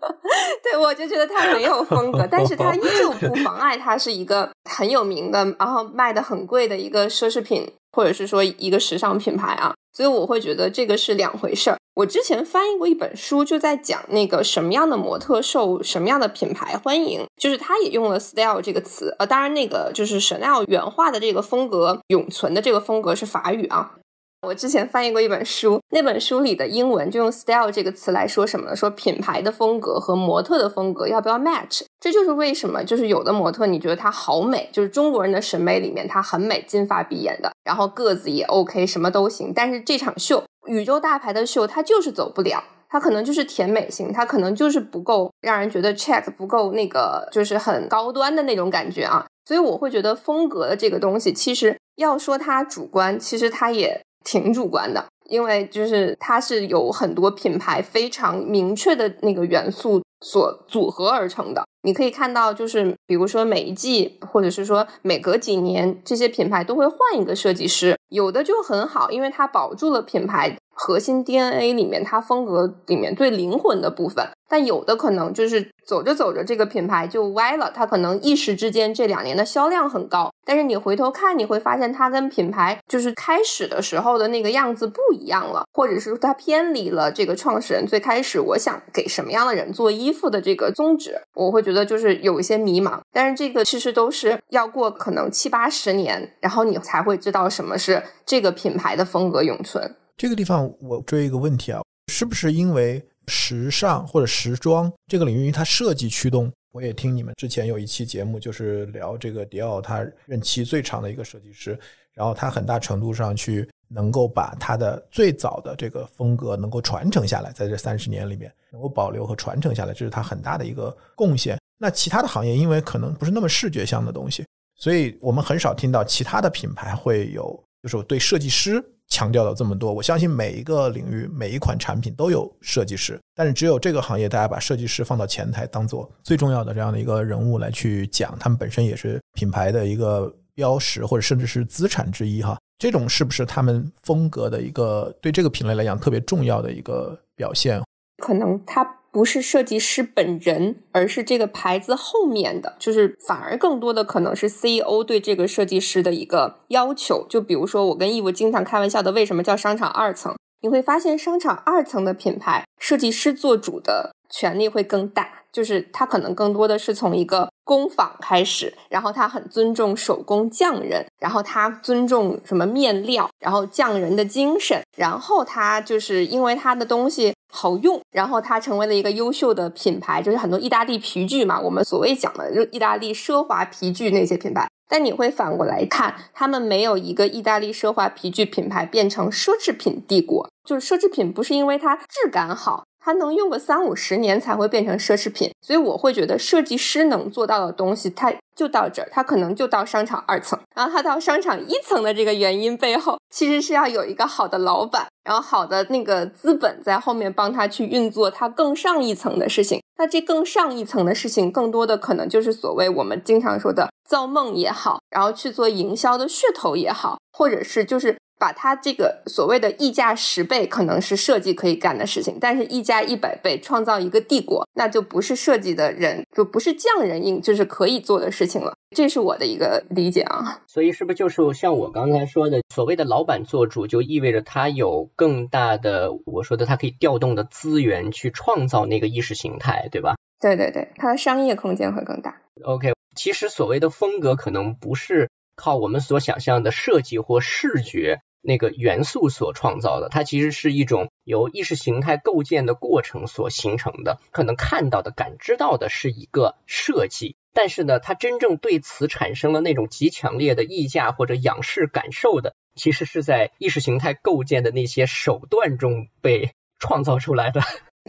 [0.64, 9.74] 对我就觉得它没有风格，但是它依旧不妨碍它是一个很有名的，然后卖的很贵的一个奢侈品，或者是说一个时尚品牌啊。
[9.92, 11.76] 所以我会觉得这个是两回事儿。
[11.94, 19.14] 我之前翻译过一本书，就在讲那个什么样的模特受什么样的品牌欢迎，就是他也用了 style 这个词。
[19.18, 23.96] 呃，当然那个就是 Chanel 原画的这个风格永存的这个风格是法语啊。
[24.42, 28.74] 我之前翻译过一本书，那本书里的英文就用 style 这个词来说什么呢？
[28.74, 31.82] 说品牌的风格和模特的风格要不要 match？
[32.00, 39.52] 这就是为什么，就是有的模特你觉得她好美，就是中国人的审美里面她很美，金发碧眼的，然后个子也 OK，什么都行。
[39.54, 49.24] 但是这场秀，宇宙大牌的秀，她就是走不了，她可能就是甜美型，她可能就是不够让人觉得 check，不够那个就是很高端的那种感觉啊。
[49.46, 54.02] 所以我会觉得风格的这个东西，其实要说它主观，其实它也。
[54.24, 61.64] 挺主观的，因为就是它是有很多品牌非常明确的那个元素所组合而成的。
[61.84, 74.24] 你可以看到，就是比如说每一季，或者是说每隔几年，这些品牌都会换一个设计师，有的就很好，因为它保住了品牌核心 DNA 里面它风格里面最灵魂的部分。
[74.52, 77.72] 但有的可能就是走着走着，这个品牌就歪了。
[77.74, 91.18] 它可能一时之间这两年的销量很高，但是你回头看，你会发现它跟品牌就是开始的时候的那个样子不一样了，或者是它偏离了这个创始人最开始我想给什么样的人做衣服的这个宗旨。
[91.32, 93.00] 我会觉得就是有一些迷茫。
[93.10, 99.96] 但是这个其实都是要过可能七八十年，然后你才会知道什么是这个品牌的风格永存。
[100.18, 103.02] 这个地方我追一个问题啊，是不是因为？
[103.32, 106.52] 时尚或者时装这个领域，它设计驱动。
[106.70, 111.78] 我也听你们之前有一期节目，就是聊这个迪奥，他任期最长的一个设计师，
[112.14, 121.58] 然后他很大程度上去能够把他的最早的这个风格能够传承下来，在这三十年里面能够保留和传承下来，这是他很大的一个贡献。
[121.78, 128.82] 那其他的行业，因为可能不是那么视觉向的东西，所以我们很少听到其他的品牌会有，就是对设计师。
[129.12, 142.58] 强调了这么多，我相信每一个领域、每一款产品都有设计师，但是只有这个行业，大家把设计师放到前台，当做最重要的这样的一个人物来去讲，他们本身也是品牌的一个标识，或者甚至是资产之一哈。
[142.78, 147.82] 这种是不是他们风格的一个对这个品类来讲特别重要的一个表现？
[148.16, 148.82] 可能他。
[149.12, 157.26] 不是设计师本人，而是这个牌子后面的，就是反而更多的可能是 CEO 对这个设计师的一个要求。
[157.28, 160.34] 就比如说，我跟义务经常开玩笑的，为什么叫商场二层？
[160.62, 165.40] 你会发现，商场二层的品牌设计师做主的权利会更大。
[165.52, 192.84] 就是他可能更多的是从一个工坊开始，然后他很尊重手工匠人，然后他尊重什么面料，然后匠人的精神，然后他就是因为他的东西好用，然后它成为了一个优秀的品牌，就是很多意大利皮具嘛，我们所谓讲的就意大利奢华皮具那些品牌，但你会反过来看，他们没有一个意大利奢华皮具品牌变成奢侈品帝国，就是奢侈品不是因为它质感好。
[193.04, 200.56] 它能用个三五十年才会变成奢侈品，所以我会觉得设计师能做到的东西，它就到这儿，它可能就到商场二层。
[200.76, 209.80] 然后它到商场一层的这个原因背后，其实是要有一个好的老板，然后好的那个资本在后面帮他去运作他更上一层的事情。
[209.98, 218.16] 那这更上一层的事情，更多的可能就是所谓我们经常说的造梦也好，然后去做营销的噱头也好，或者是就是。
[218.42, 228.74] 把它这个所谓的溢价十倍，可能是设计可以干的事情，但是溢价一百倍，创造一个帝国，那就不是设计的人，就不是匠人应就是可以做的事情了。
[228.96, 230.60] 这是我的一个理解啊。
[230.66, 240.16] 所以是不是就是像我刚才说的，所谓的老板做主，就意味着他有更大的，我说的他可以调动的资源去创造那个意识形态，对吧？
[240.40, 242.40] 对对对，它的商业空间会更大。
[242.64, 248.20] OK，其实所谓的风格，可能不是靠我们所想象的设计或视觉。
[248.42, 254.18] 那个元素所创造的，它其实是一种由意识形态构建的过程所形成的。
[254.32, 267.60] 可能看到的、感知到的是一个设计，但是呢，它真正对此产生了那种极强烈的溢价或者仰视感受的，其实是在意识形态构建的那些手段中被创造出来的。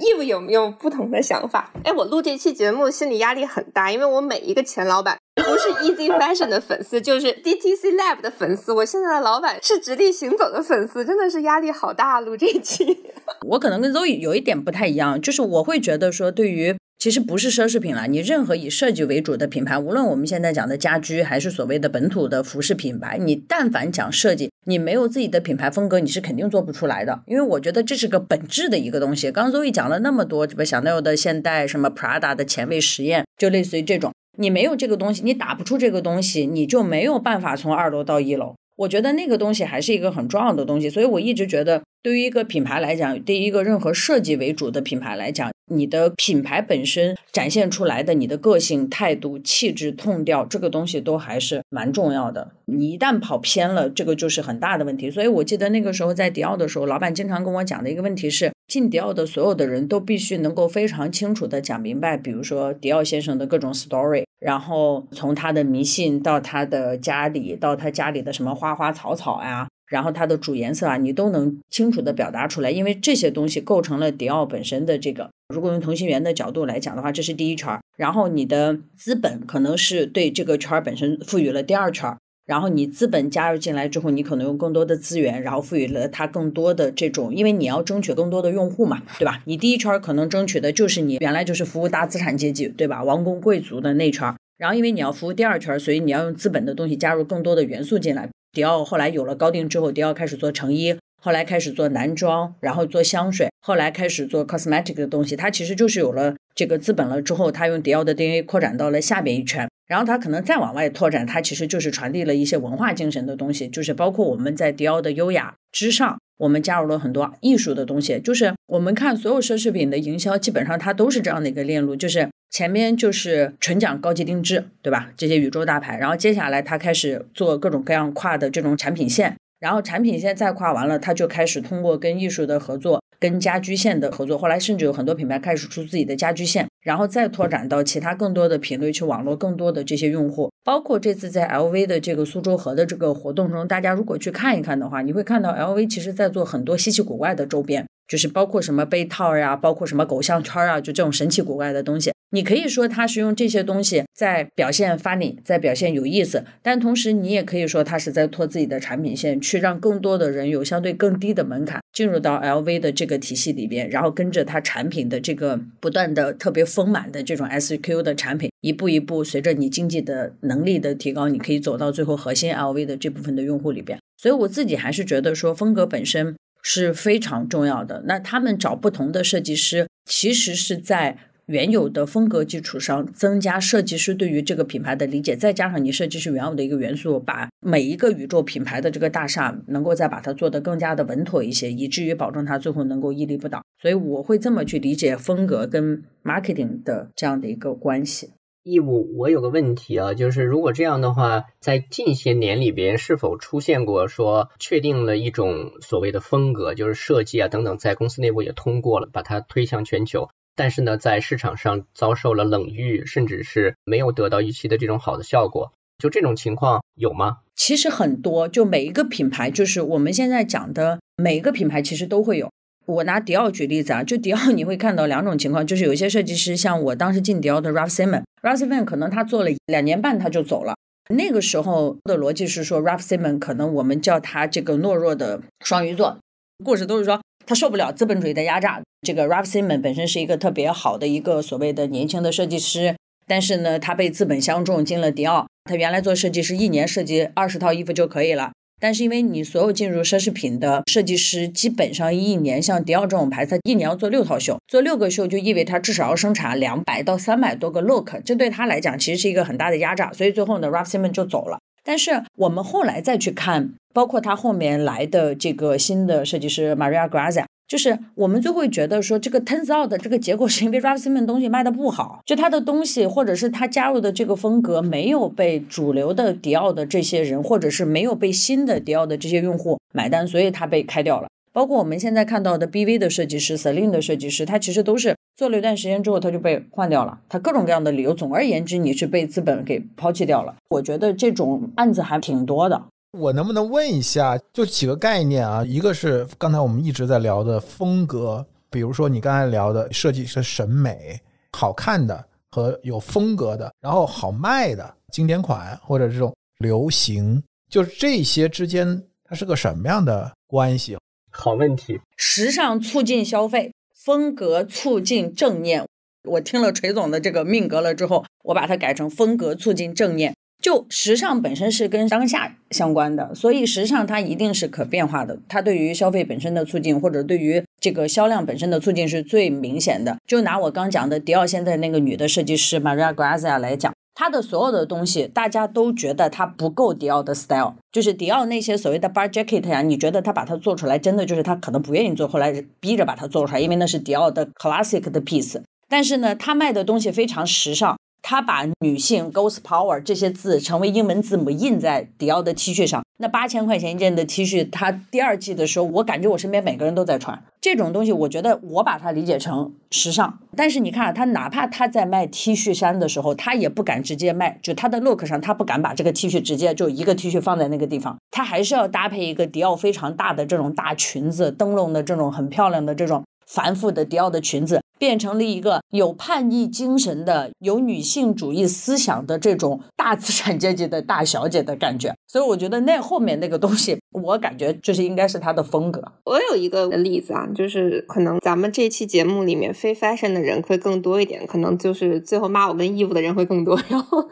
[0.02, 1.72] 义务有没有不同的想法？
[1.84, 8.72] 哎，我录这期节目心理压力很大，因为我每一个前老板不是 Easy Fashion 的粉丝，就是 DTC Lab 的粉丝。
[8.72, 12.20] 我现在的老板是直立行走的粉丝，真的是压力好大。
[12.22, 13.04] 录这期，
[13.48, 16.76] 我可能跟 Zoe 有一点不太一样，就是我会觉得说，对于。
[17.00, 27.22] 其实不是奢侈品了，你任何以设计为主的品牌，无论我们现在讲的家居，还是所谓的本土的服饰品牌，你但凡讲设计，你没有自己的品牌风格，你是肯定做不出来的。
[27.28, 29.30] 因为我觉得这是个本质的一个东西。
[29.30, 38.56] 刚刚 Zoe 讲了那么多，什么香奈儿的现代，什么 Prada 的前卫实验，就类似于这种，你没有这个东西，你打不出这个东西，你就没有办法从二楼到一楼。
[38.76, 52.54] 我觉得那个东西还是一个很重要的东西，所以我一直觉得，对于一个品牌来讲，对于一个任何设计为主的品牌来讲，你的品牌本身展现出来的你的个性、态度、气质、痛调，这个东西都还是蛮重要的。
[52.66, 55.12] 你一旦跑偏了，这个就是很大的问题。
[55.12, 69.68] 所以我记得那个时候在迪奥的时候，老板经常跟我讲的一个问题是，进迪奥的所有的人都必须能够非常清楚的讲明白，比如说迪奥先生的各种 story，然后从他的迷信到他的家里，到他家里的什么花花草草呀。
[69.90, 75.30] 然后他的主颜色啊，你都能清楚的表达出来，因为这些东西构成了迪奥本身的这个。
[75.54, 77.80] 如果用同心圆的角度来讲的话，这是第一圈儿。
[77.96, 82.18] 然后你的资本可能是对这个圈儿本身赋予了第二圈儿。
[82.46, 89.42] 然后你资本加入进来之后，你可能用更多的资源，然后赋予了它更多的这种，因为你要争取更多的用户嘛，对吧？
[89.46, 93.04] 你第一圈可能争取的就是你原来就是服务大资产阶级，对吧？
[93.04, 94.34] 王公贵族的那圈。
[94.58, 98.30] 然后因为你要服务第二圈，所以你要用资本的东西加入更多的元素进来。
[98.52, 105.36] 迪奥后来有了高定之后，迪奥开始做成衣，后来开始做男装，然后做香水，后来开始做 cosmetic 的东西。
[105.36, 118.20] 它其实就是有了这个资本了之后，他用迪奥的 DNA 扩展到了下边一圈，然后他可能再往外拓展，它其实就是传递了一些文化精神的东西，就是包括我们在迪奥的优雅之上，我们加入了很多艺术的东西。
[118.20, 122.30] 就是我们看所有奢侈品的营销，基本上它都是这样的一个链路，就是。
[122.54, 125.10] 前面就是纯讲高级定制，对吧？
[125.18, 140.52] 这些宇宙大牌，然后接下来他开始做各种各样跨的这种产品线，然后产品线再跨完了，他就开始通过跟艺术的合作，跟家居线的合作，后来甚至有很多品牌开始出自己的家居线，然后再拓展到其他更多的品类去网络更多的这些用户。
[140.62, 147.86] 包括这次在 LV 的这个苏州河的这个活动中，大家如果去看一看的话，你会看到 LV 其实在做很多稀奇古怪的周边。
[148.06, 174.00] 就是包括什么杯套呀，包括什么狗项圈啊，就这种神奇古怪的东西，你可以说他是用这些东西在表现 funny，在表现有意思，但同时你也可以说他是在拖自己的产品线，去让更多的人有相对更低的门槛进入到 LV 的这个体系里边，然后跟着它产品的这个不断的特别丰满的这种 SQ 的产品，一步一步随着你经济的能力的提高，你可以走到最后核心 LV 的这部分的用户里边。
[174.18, 176.36] 所以我自己还是觉得说风格本身。
[176.66, 178.04] 是非常重要的。
[178.06, 181.18] 那他们找不同的设计师，其实是在
[181.54, 193.62] 原有的风格基础上增加设计师对于这个品牌的理解，再加上你设计师原有的一个元素，把每一个宇宙品牌的这个大厦能够再把它做得更加的稳妥一些，以至于保证它最后能够屹立不倒。
[193.80, 198.32] 所以我会这么去理解风格跟 marketing 的这样的一个关系。
[198.64, 217.40] 义务，我有个问题啊，就是如果这样的话，在近些年里边是否出现过说确定了一种所谓的风格，就是设计啊等等，在公司内部也通过了，把它推向全球，但是呢，在市场上遭受了冷遇，甚至是没有得到预期的这种好的效果，就这种情况有吗？
[217.56, 222.52] 其实很多，就每一个品牌，就是我们现在讲的每一个品牌，其实都会有。
[222.86, 230.76] 我拿迪奥举例子啊，就迪奥你会看到两种情况，就是有一些设计师，像我当时进迪奥的 Ralph Simon，Ralph Simon 可能他做了两年半他就走了。
[231.10, 236.18] 那个时候的逻辑是说，Ralph Simon 可能我们叫他这个懦弱的双鱼座，
[236.64, 238.82] 故事都是说他受不了资本主义的压榨。
[239.02, 242.96] 这个 Ralph Simon 本身是一个特别好的一个所谓的年轻的设计师，
[243.28, 245.48] 但是呢，他被资本相中进了迪奥。
[245.66, 248.52] 他原来做设计师，一年设计二十套衣服就可以了。
[248.80, 261.60] 但是因为你所有进入奢侈品的设计师，基本上一年像迪奥这种牌子，一年要做六套秀，做六个秀就意味他至少要生产两百到三百多个 look，这对他来讲其实是一个很大的压榨，所以最后呢，Ralph Simon 就走了。
[261.84, 267.46] 但是我们后来再去看，包括他后面来的这个新的设计师 Maria Grazia。
[267.66, 281.28] 就是我们就会觉得说，这个 turns out 的这个结果是因为 Ralph Simon 东西卖的不好，就他的东西或者是他加入的这个风格没有被主流的迪奥的这些人，或者是没有被新的迪奥的这些用户买单，所以他被开掉了。
[281.52, 288.14] 包括我们现在看到的 BV 的设计师、Celine 的设计师，他其实都是做了一段时间之后他就被换掉了，他各种各样的理由。
[288.14, 290.56] 总而言之，你是被资本给抛弃掉了。
[290.70, 292.84] 我觉得这种案子还挺多的。
[293.18, 295.64] 我能不能问一下，就几个概念啊？
[295.64, 301.20] 一个是刚才我们一直在聊的风格，比如说你刚才聊的设计师审美，
[301.52, 310.98] 好看的和有风格的，然后好卖的经典款或者这种流行，就是这些之间它是个什么样的关系？
[311.30, 312.00] 好问题。
[312.18, 313.72] 时尚促进消费，
[314.04, 315.86] 风格促进正念。
[316.28, 320.34] 我听了锤总的这个命格了之后，我把它改成风格促进正念。
[320.62, 325.40] 就时尚本身是跟当下相关的，所以时尚它一定是可变化的。
[325.48, 330.18] 它对于消费本身的促进，或者对于这个销量本身的促进是最明显的。
[330.28, 345.62] 就拿我刚讲的迪奥现在那个女的设计师 Maria Grazia 来讲，他的所有的东西，大家都觉得他不够迪奥的 style，就是迪奥那些所谓的 bar jacket 呀，你觉得他把它做出来，真的就是他可能不愿意做，后来逼着把它做出来，因为那是迪奥的 classic 的 piece。
[345.90, 347.98] 但是呢，他卖的东西非常时尚。
[348.24, 353.04] 他把女性 Ghost Power 这些字成为英文字母印在迪奥的 T 恤上。
[353.18, 358.14] 那八千块钱一件的 T 恤，他第二季的时候，我感觉我身边每个人都在穿这种东西。
[358.14, 360.40] 我觉得我把它理解成时尚。
[360.56, 374.82] 但是你看，他哪怕他在卖 T 恤衫的时候，他也不敢直接卖，就他的 look 上，他不敢把这个 T 恤直接就一个 T 恤放在那个地方，他还是要搭配一个迪奥非常大的这种大裙子，灯笼的这种很漂亮的这种繁复的迪奥的裙子。
[375.04, 386.02] 变成了一个有叛逆精神的、有女性主义思想的这种大资产阶级的大小姐的感觉，所以我觉得那后面那个东西，我感觉就是应该是她的风格。
[386.24, 393.78] 我有一个例子啊，就是可能咱们这期节目里面非 fashion 的人会更多一点，可能就是最后骂我跟衣服的人会更多。
[393.90, 394.26] 然 后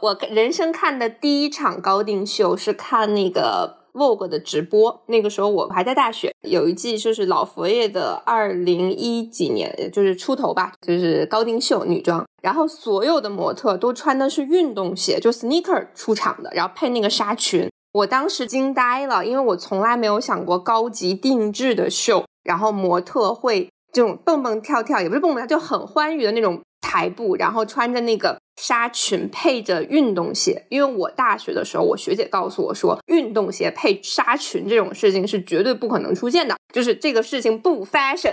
[0.00, 3.85] 我人生看的第一场高定秀是看那个。
[3.96, 28.38] Vogue 的直播，那个时候我还在大学，有一季就是老佛爷的二零一几年，就是出头吧，就是高定秀女装，然后所有的模特都穿的是运动鞋，就 sneaker 出场的，然后配那个纱裙，我当时惊呆了，因为我从来没有想过高级定制的秀，然后模特会这种蹦蹦跳跳，也不是蹦蹦跳，就很欢愉的那种台步，然后穿着那个。
[28.58, 38.32] 纱裙配着运动鞋，因为我大学的时候，我学姐告诉我说，运动鞋配纱裙这种事情是绝对不可能出现的，就是这个事情不 fashion。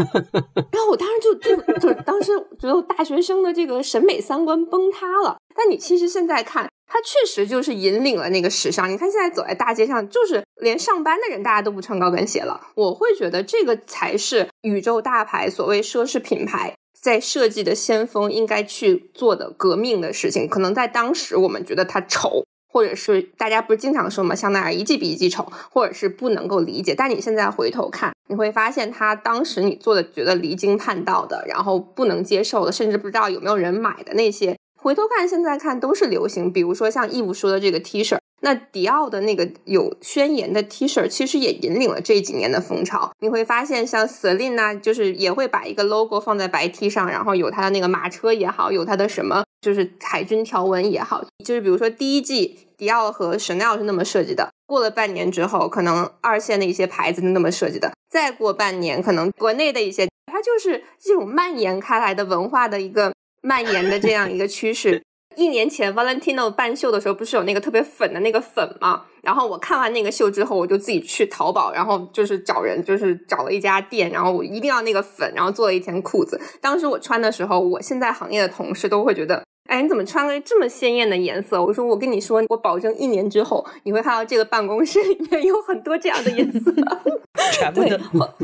[0.72, 5.36] 然后我当时就就就当时觉得大学生的这个审美三观崩塌了。
[5.54, 8.90] 但你其实现在看，它确实就是引领了那个时尚。
[8.90, 12.58] 你看现在走在大街上，就是连上班的人大家都不穿高跟鞋了。
[12.74, 16.74] 我会觉得这个才是宇宙大牌，所谓奢侈品牌。
[17.00, 24.34] 在设计的先锋应该去做的革命的事情，可能在当时我们觉得它丑，或者是大家不是经常说吗？
[24.34, 26.94] 香奈儿一季比一季丑，或者是不能够理解。
[26.94, 36.52] 但你现在回头看，你会发现它当时你做的觉得离经叛道的，然后不能接受的，甚至不知道有没有人买的那些，回头看现在看都是流行。
[36.52, 38.18] 比如说像义务说的这个 T 恤。
[38.40, 43.10] 那迪奥的那个有宣言的 T 恤，其实也引领了这几年的风潮。
[43.18, 63.12] 你会发现，像 Celine 就是也会把一个 logo 放在白 T 上，然后有它的那个马车也好，有它的什么就是海军条纹也好，就是比如说第一季迪奥和 Chanel 是那么设计的，过了半年之后，可能二线的一些牌子那么设计的，再过半年，可能国内的一些，它就是这种蔓延开来的文化的一个
[63.42, 65.02] 蔓延的这样一个趋势。
[65.38, 69.04] 一年前，Valentino 半秀的时候，不是有那个特别粉的那个粉嘛？
[69.22, 76.40] 然后我看完那个秀之后，我就自己去淘宝，然后就是找人，就是找了一家店，然后我一定要那个粉，然后做了一件裤子。
[76.60, 79.47] 当时我穿的时候，我现在行业的同事都会觉得。
[79.68, 81.62] 哎，你怎么穿了这么鲜艳的颜色？
[81.62, 86.72] 我说，我跟你说，我保证一年之后，你会看到这个办公室里面有很多这样的颜色。
[87.74, 87.90] 对，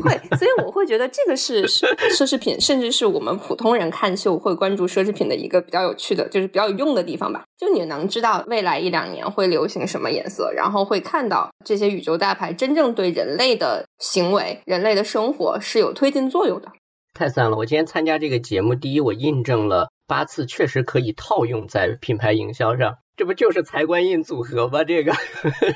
[0.03, 1.87] 会，所以我会觉得这个是奢
[2.23, 7.43] 侈品，甚至是我们普通人看秀会关注奢侈品的一个比较有趣的，就是比较有用的地方吧。
[7.57, 16.71] 就你能知道未来一两年会流行什么颜色，然后会看到这些宇宙大牌真正对人类的行为、人类的生活是有推进作用的。
[17.13, 17.57] 太赞了！
[17.57, 19.89] 我今天参加这个节目，第一，我印证了。
[20.07, 24.83] 八字确实可以套用在品牌营销上，这不就是财官印组合吗？
[24.83, 25.13] 这个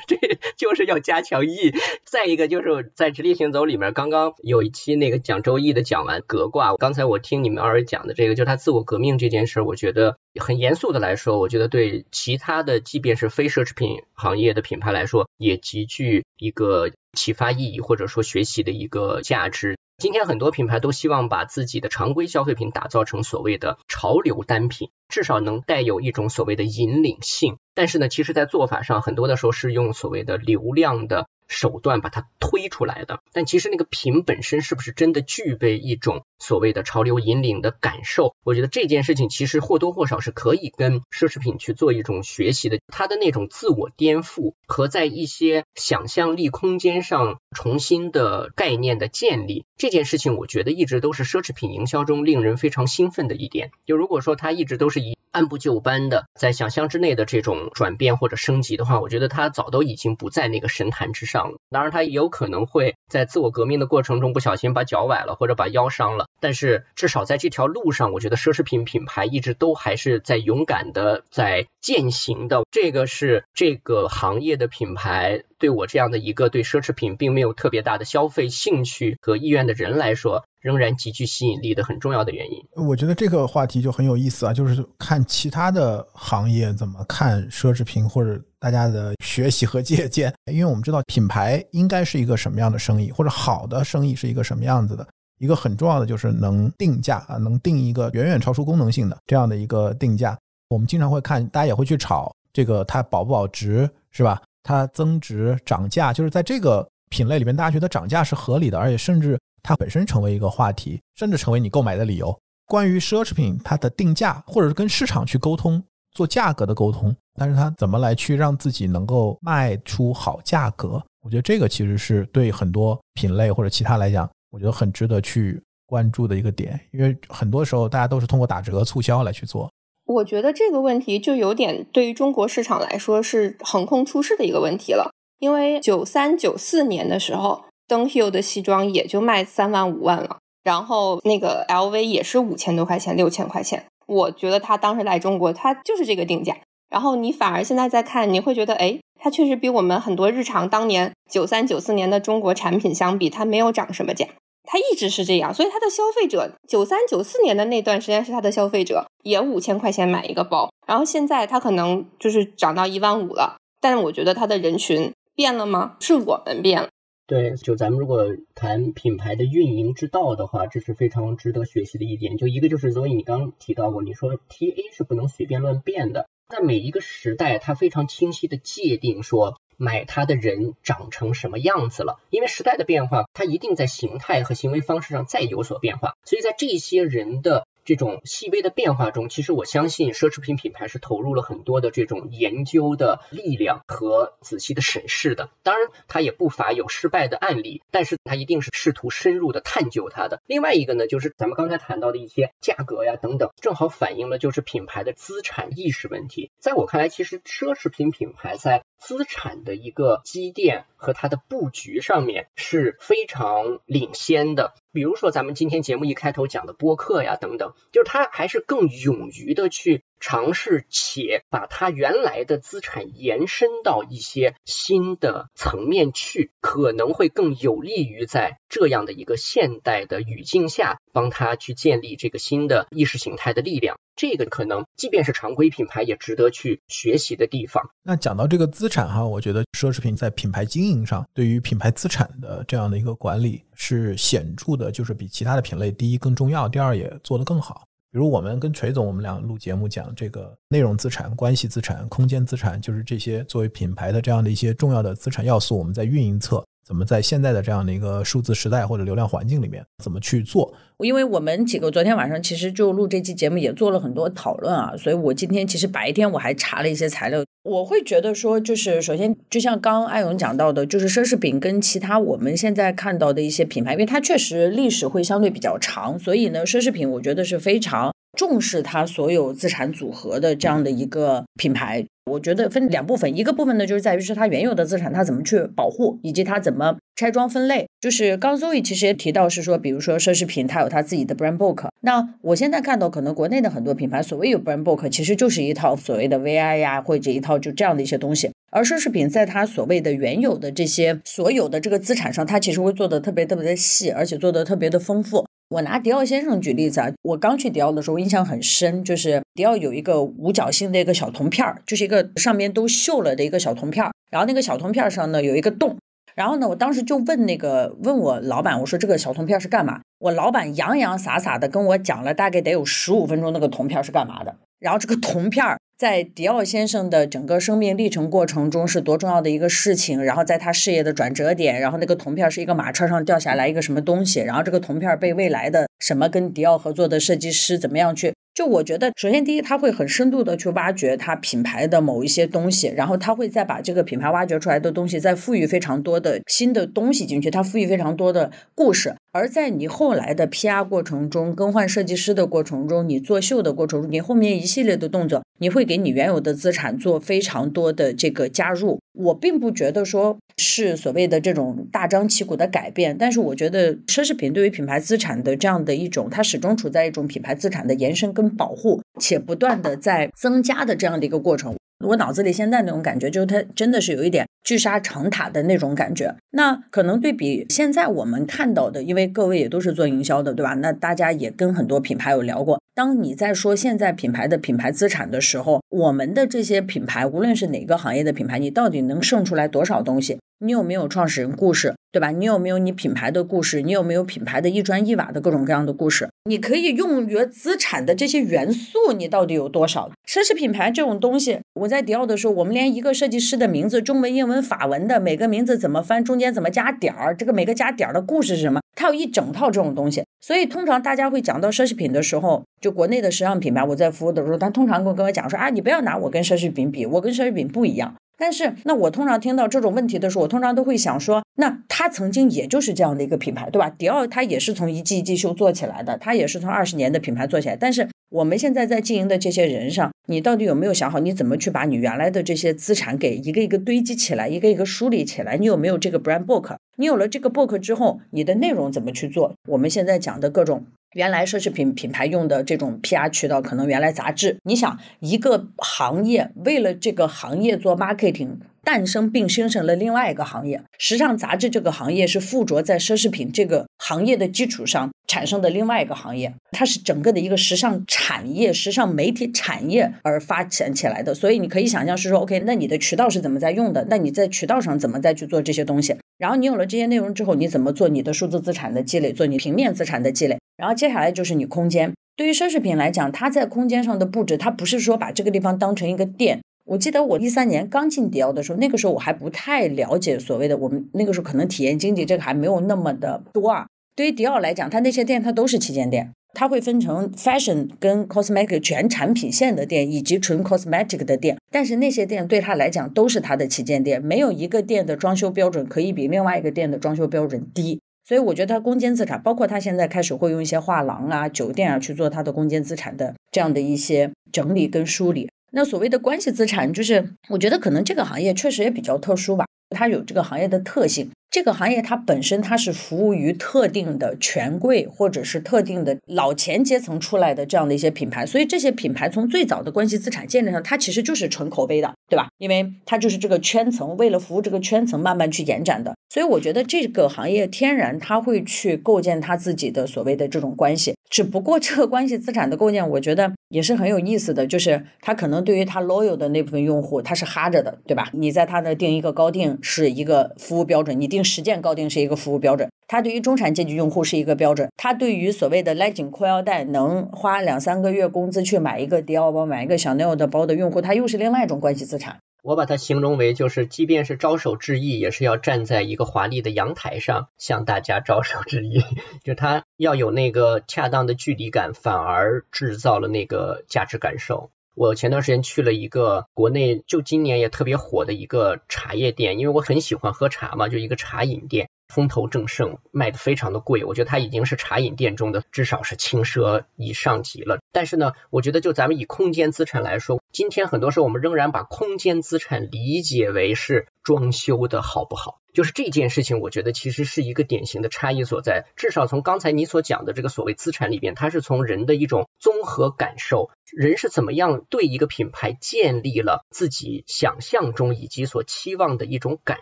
[0.06, 0.16] 这
[0.56, 1.72] 就是要加强意。
[2.04, 19.76] 再一个就是在直立行走里面，刚刚有一期那个讲周易的讲完革卦，刚才我听你们二位讲的这个，就是他自我革命这件事，我觉得很严肃的来说，我觉得对其他的即便是非奢侈品行业的品牌来说，也极具一个启发意义或者说学习的一个价值。
[20.00, 27.58] 今天很多品牌都希望把自己的常规消费品打造成所谓的潮流单品，至少能带有一种所谓的引领性。
[27.74, 31.28] 但是呢，其实，在做法上，很多的时候是用所谓的流量的。
[31.52, 38.36] 手段把它推出来的，但其实那个品本身是不是真的具备一种所谓的潮流引领的感受？
[38.44, 42.78] 我觉得这件事情其实或多或少是可以跟奢侈品去做一种学习的。
[42.86, 53.70] 它的那种自我颠覆和在一些想象力空间上重新的概念的建立，这件事情我觉得一直都是奢侈品营销中令人非常兴奋的一点。
[53.86, 61.58] 就如果说它一直都是以按部就班的在想象之内的这种转变或者升级的话，我觉得它早都已经不在那个神坛之上了。
[61.70, 66.26] 当然，它也有可能会在自我革命的过程中不小心把脚崴了，或者把腰伤了。
[66.40, 72.64] 但是至少在这条路上，我觉得奢侈品品牌一直都还是在勇敢的在践行的。
[72.70, 82.64] 这个是这个行业的品牌对我这样的一个对奢侈品并没有特别大的消费兴趣和意愿的人来说，仍然极具吸引力的很重要的原因。
[82.74, 90.34] 我觉得这个话题就很有意思啊，就是看其他的行业怎么看奢侈品，或者大家的学习和借鉴。
[90.50, 95.06] 因为我们知道品牌应该是一个什么样的生意，或者好的生意是一个什么样子的。
[95.38, 100.38] 一个很重要的就是能定价啊，能定一个远远超出功能性的这样的一个定价。
[100.68, 104.40] 我们经常会看，大家也会去炒这个它保不保值，是吧？
[104.62, 112.36] 它增值涨价，就是在这个品类里面，大家觉得涨价是合理的，而且甚至它本身成为一个话题，甚至成为你购买的理由。
[112.66, 115.82] 关于奢侈品它的定价，或者是跟市场去沟通
[116.12, 121.02] 做价格的沟通，但是它怎么来去让自己能够卖出好价格？
[121.22, 124.28] 我觉得这个其实是对很多品类或者其他来讲。
[124.50, 129.70] 我觉得很值得去关注的一个点，因为很多时候大家都是通过打折促销来去做。
[130.10, 135.12] 我觉得这个问题就有点对于中国市场来说是横空出世的一个问题了。
[135.38, 143.86] 因为九三九四年的时候，登 hill 的西装也就卖三万五万了，然后那个 LV 也是五千多块钱、六千块钱。
[144.08, 146.56] 我觉得他当时来中国，他就是这个定价。
[146.90, 154.26] 然后你反而现在再看，你会觉得，哎，它确实比我们很多日常当年九三九四年的中国产品相比，它没有涨什么价。
[154.64, 163.56] 它一直是这样，所以它的消费者九三九四年的那段时间是它的消费者也五千块钱买一个包，然后现在它可能就是涨到一万五了。
[163.80, 165.96] 但是我觉得它的人群变了吗？
[166.00, 166.88] 是我们变了。
[167.26, 172.36] 对，就咱们如果谈品牌的运营之道的话，这是非常值得学习的一点。
[172.36, 179.56] 就一个就是，所以你刚提到过，你说 T A 是不能随便乱变的，在每一个时代，它非常清晰的界定说。
[179.82, 182.20] 买它的人长成什么样子了？
[182.28, 186.16] 因为时代的变化，它一定在形态和行为方式上再有所变化。
[186.26, 195.50] 所以在这些人的这种细微的变化中，其实我相信奢侈品品牌是投入了很多的这种研究的力量和仔细的审视的。
[195.64, 200.40] 当然，它也不乏有失败的案例，但是它一定是试图深入的探究它的。
[200.46, 206.52] 另外一个呢，就是咱们刚才谈到的一些价格呀等等，正好反映了就是品牌的资产意识问题。
[206.60, 214.74] 在我看来，其实奢侈品品牌在资产的一个积淀和它的布局上面是非常领先的。
[214.92, 220.02] 比如说咱们今天节目一开头讲的播客呀等等，就是它还是更勇于的去。
[220.22, 233.98] 尝试且把它原来的资产延伸到一些新的层面去，可能会更有利于在这样的一个现代的语境下，帮他去建立这个新的意识形态的力量。
[234.14, 237.88] 这个可能即便是常规品牌也值得去学习的地方。
[238.02, 247.86] 那讲到这个资产哈，我觉得奢侈品在品牌经营上，对于品牌资产的这样的一个管理是显著的，就是比其他的品类，第一更重要，第二也做得更好。
[248.12, 256.62] 比如我们跟锤总，我们俩录节目讲这个内容资产、关系资产、空间资产，就是这些作为品牌的这样的一些重要的资产要素，我们在运营侧。
[256.84, 260.74] 怎么在现在的这样的一个数字时代或者流量环境里面，怎么去做？
[260.98, 267.44] 因为我们几个昨天晚上其实就录这期节目也做了很多讨论啊，所以我今天其实白天我还查了一些材料。
[267.62, 282.06] 我会觉得说，就是首先就像刚艾勇讲到的，就是奢侈品跟其他我们现在看到的一些品牌，因为它确实历史会相对比较长，所以呢，奢侈品我觉得是非常重视它所有资产组合的这样的一个品牌。
[282.30, 287.86] 我觉得分两部分，一个部分呢就是在于是它原有的资产它怎么去保护，以及它怎么拆装分类。
[288.00, 291.88] 就是刚 Zoe 其实也提到是说，比如说奢侈品它有它自己的 brand book。
[292.02, 298.50] 那我现在看到可能国内的很多品牌所谓有 brand book，其实就是一套所谓的 VI 呀，或者一套就这样的一些东西。
[298.70, 305.44] 而奢侈品在它所谓的原有的这些所有的这个资产上，它其实会做的特别特别的细，而且做的特别的丰富。
[305.70, 315.96] 我拿迪奥先生举例子啊，我刚去迪奥的时候印象很深，就是迪奥有一个五角星的一个小铜片儿，就是一个上面都锈了的一个小铜片儿，然后那个小铜片上呢有一个洞，
[316.34, 320.00] 然后呢我当时就问那个问我老板，我说这个小铜片是干嘛？
[320.18, 324.56] 我老板洋洋洒洒的跟我讲了大概得有十五分钟，那个铜片是干嘛的？
[324.80, 325.78] 然后这个铜片儿。
[326.00, 338.32] 在迪奥先生的整个生命历程过程中是多重要的一个事情，然后在他事业的转折点，然后那个铜片是一个马车上掉下来一个什么东西，然后这个铜片被未来的什么跟迪奥合作的设计师怎么样去？
[338.60, 349.14] 就我觉得，首先第一，他会很深度的去挖掘他品牌的某一些东西，然后他会再把这个品牌挖掘出来的东西再赋予非常多的新的东西进去，他赋予非常多的故事。
[349.32, 358.98] 而在你后来的 PR 过程中，更换设计师的过程中，你作秀的过程中，你后面一系列的动作，你会给你原有的资产做非常多的这个加入。
[359.14, 371.74] 我并不觉得说是所谓的这种大张旗鼓的改变，但是我觉得奢侈品对于品牌资产的这样的一种，它始终处在一种品牌资产的延伸跟保护，且不断的在增加的这样的一个过程。
[372.06, 376.34] 我脑子里现在那种感觉，就是它真的是有一点聚沙成塔的那种感觉。
[376.52, 380.72] 那可能对比现在我们看到的，因为各位也都是做营销的，对吧？
[380.74, 382.80] 那大家也跟很多品牌有聊过。
[382.94, 390.38] 当你在说现在品牌的品牌资产的时候，我们的这些品牌，无论是哪个行业的品牌，你到底能剩出来多少东西？
[390.62, 392.32] 你有没有创始人故事，对吧？
[392.32, 393.80] 你有没有你品牌的故事？
[393.80, 396.28] 你有没有品牌的一砖一瓦的各种各样的故事？
[396.44, 400.10] 你可以用于资产的这些元素，你到底有多少？
[400.28, 408.82] 奢侈品牌这种东西，我在迪奥的时候，我们连一个设计师的名字，中文、英文、法文的每个名字怎么翻，中间怎么加点儿，这个每个加点儿的故事是什么？
[408.94, 410.22] 它有一整套这种东西。
[410.42, 418.14] 所以通常大家会讲到奢侈品的时候，就国内的时尚品牌，我在服务的时候，他通常会跟我讲说啊，你不要拿我跟奢侈品比，我跟奢侈品不一样。
[418.40, 423.90] 但是，那我通常听到这种问题的时候，我通常都会想说，那他曾经也就是这样的一个品牌，对吧？
[423.90, 427.76] 迪奥他也是从一季一季秀做起来的，他也是从二十年的品牌做起来。
[427.76, 435.56] 但是我们现在在经营的这些人上，你到底有没有想好，你怎么去把你原来的这些资产给一个一个堆积起来，一个一个梳理起来？
[435.56, 436.76] 你有没有这个 brand book？
[436.98, 439.52] 你有了这个 book 之后，你的内容怎么去做？
[439.66, 440.86] 我们现在讲的各种。
[441.14, 444.56] 原来奢侈品品牌用的这种 PR 渠道，可能原来杂志。
[444.62, 448.50] 你想，一个行业为了这个行业做 marketing，
[448.82, 450.82] 诞生并生成了另外一个行业。
[450.98, 461.34] 时尚杂志这个行业是附着在奢侈品这个行业的基础上产生的另外一个行业，它是整个的一个时尚产业、时尚媒体产业而发展起来的。
[461.34, 464.06] 所以你可以想象是说，OK，那你的渠道是怎么在用的？
[464.08, 466.16] 那你在渠道上怎么再去做这些东西？
[466.38, 470.58] 然后你有了这些内容之后，你怎么做你的数字资产的积累，做你平面资产的积累？
[470.76, 472.12] 然后接下来就是你空间。
[472.36, 476.60] 对于奢侈品来讲，它在空间上的布置，它不是说把这个地方当成一个店。
[476.90, 483.86] 我记得我一三年刚进迪奥的时候，那个时候我还不太了解所谓的我们那个时候可能体验经济这个还没有那么的多啊。
[484.16, 491.58] 对于迪奥来讲，它那些店它都是旗舰店，它会分成 fashion 跟 cosmetic 全产品线的店以及纯 cosmetic 的店。
[491.70, 498.00] 但是那些店对他来讲都是它的旗舰店，没有一个店的装修标准可以比另外一个店的装修标准低。
[498.26, 505.48] 所以我觉得它攻坚资产，包括它现在开始会用一些画廊啊、酒店啊去做它的攻坚资产的这样的一些整理跟梳理。
[505.72, 511.30] 那所谓的关系资产，就是我觉得可能这个行业确实也比较特殊吧，它有这个行业的特性。
[511.50, 522.46] 这个行业它本身它是服务于特定的权贵或者是特定的老钱阶层出来的这样的一些品牌，所以这些品牌从最早的关系资产建立上，它其实就是纯口碑的，对吧？
[522.58, 531.14] 因为它就是这个圈层为了服务这个圈层慢慢去延展的，所以我觉得这个行业天然它会去构建它自己的所谓的这种关系。
[531.28, 538.28] 只不过这个关系资产的构建，我觉得也是很有意思的，就是它可能对于它 loyal 的那部分用户，它是哈着的，对吧？
[538.32, 541.40] 你在它的定一个高定是一个服务标准，你定。
[541.50, 552.38] 实践高定是一个服务标准，它对于中产阶级用户是一个标准，它对于所谓的勒紧裤腰带能花两三个月工资去买一个迪奥包、买一个香奈儿的包的用户，它又是另外一种关系资产。
[552.62, 559.02] 我把它形容为，就是即便是招手致意，也是要站在一个华丽的阳台上向大家招手致意，
[559.42, 564.70] 就它要有那个恰当的距离感，反而制造了那个价值感受。
[565.00, 577.78] 我前段时间去了一个国内就今年也特别火的一个茶叶店，因为我很喜欢喝茶嘛，就一个茶饮店，风头正盛，卖的非常的贵，我觉得它已经是茶饮店中的至少是轻奢以上级了。
[577.92, 585.60] 但是呢，我觉得就咱们以空间资产来说，今天很多时候我们仍然把空间资产理解为是装修的好不好。
[585.72, 588.86] 就是这件事情，我觉得其实是一个典型的差异所在。
[588.96, 599.80] 至少从刚才你所讲的这个所谓资产里边，它是从人的一种综合感受，人是怎么样对一个品牌建立了自己想象中以及所期望的一种感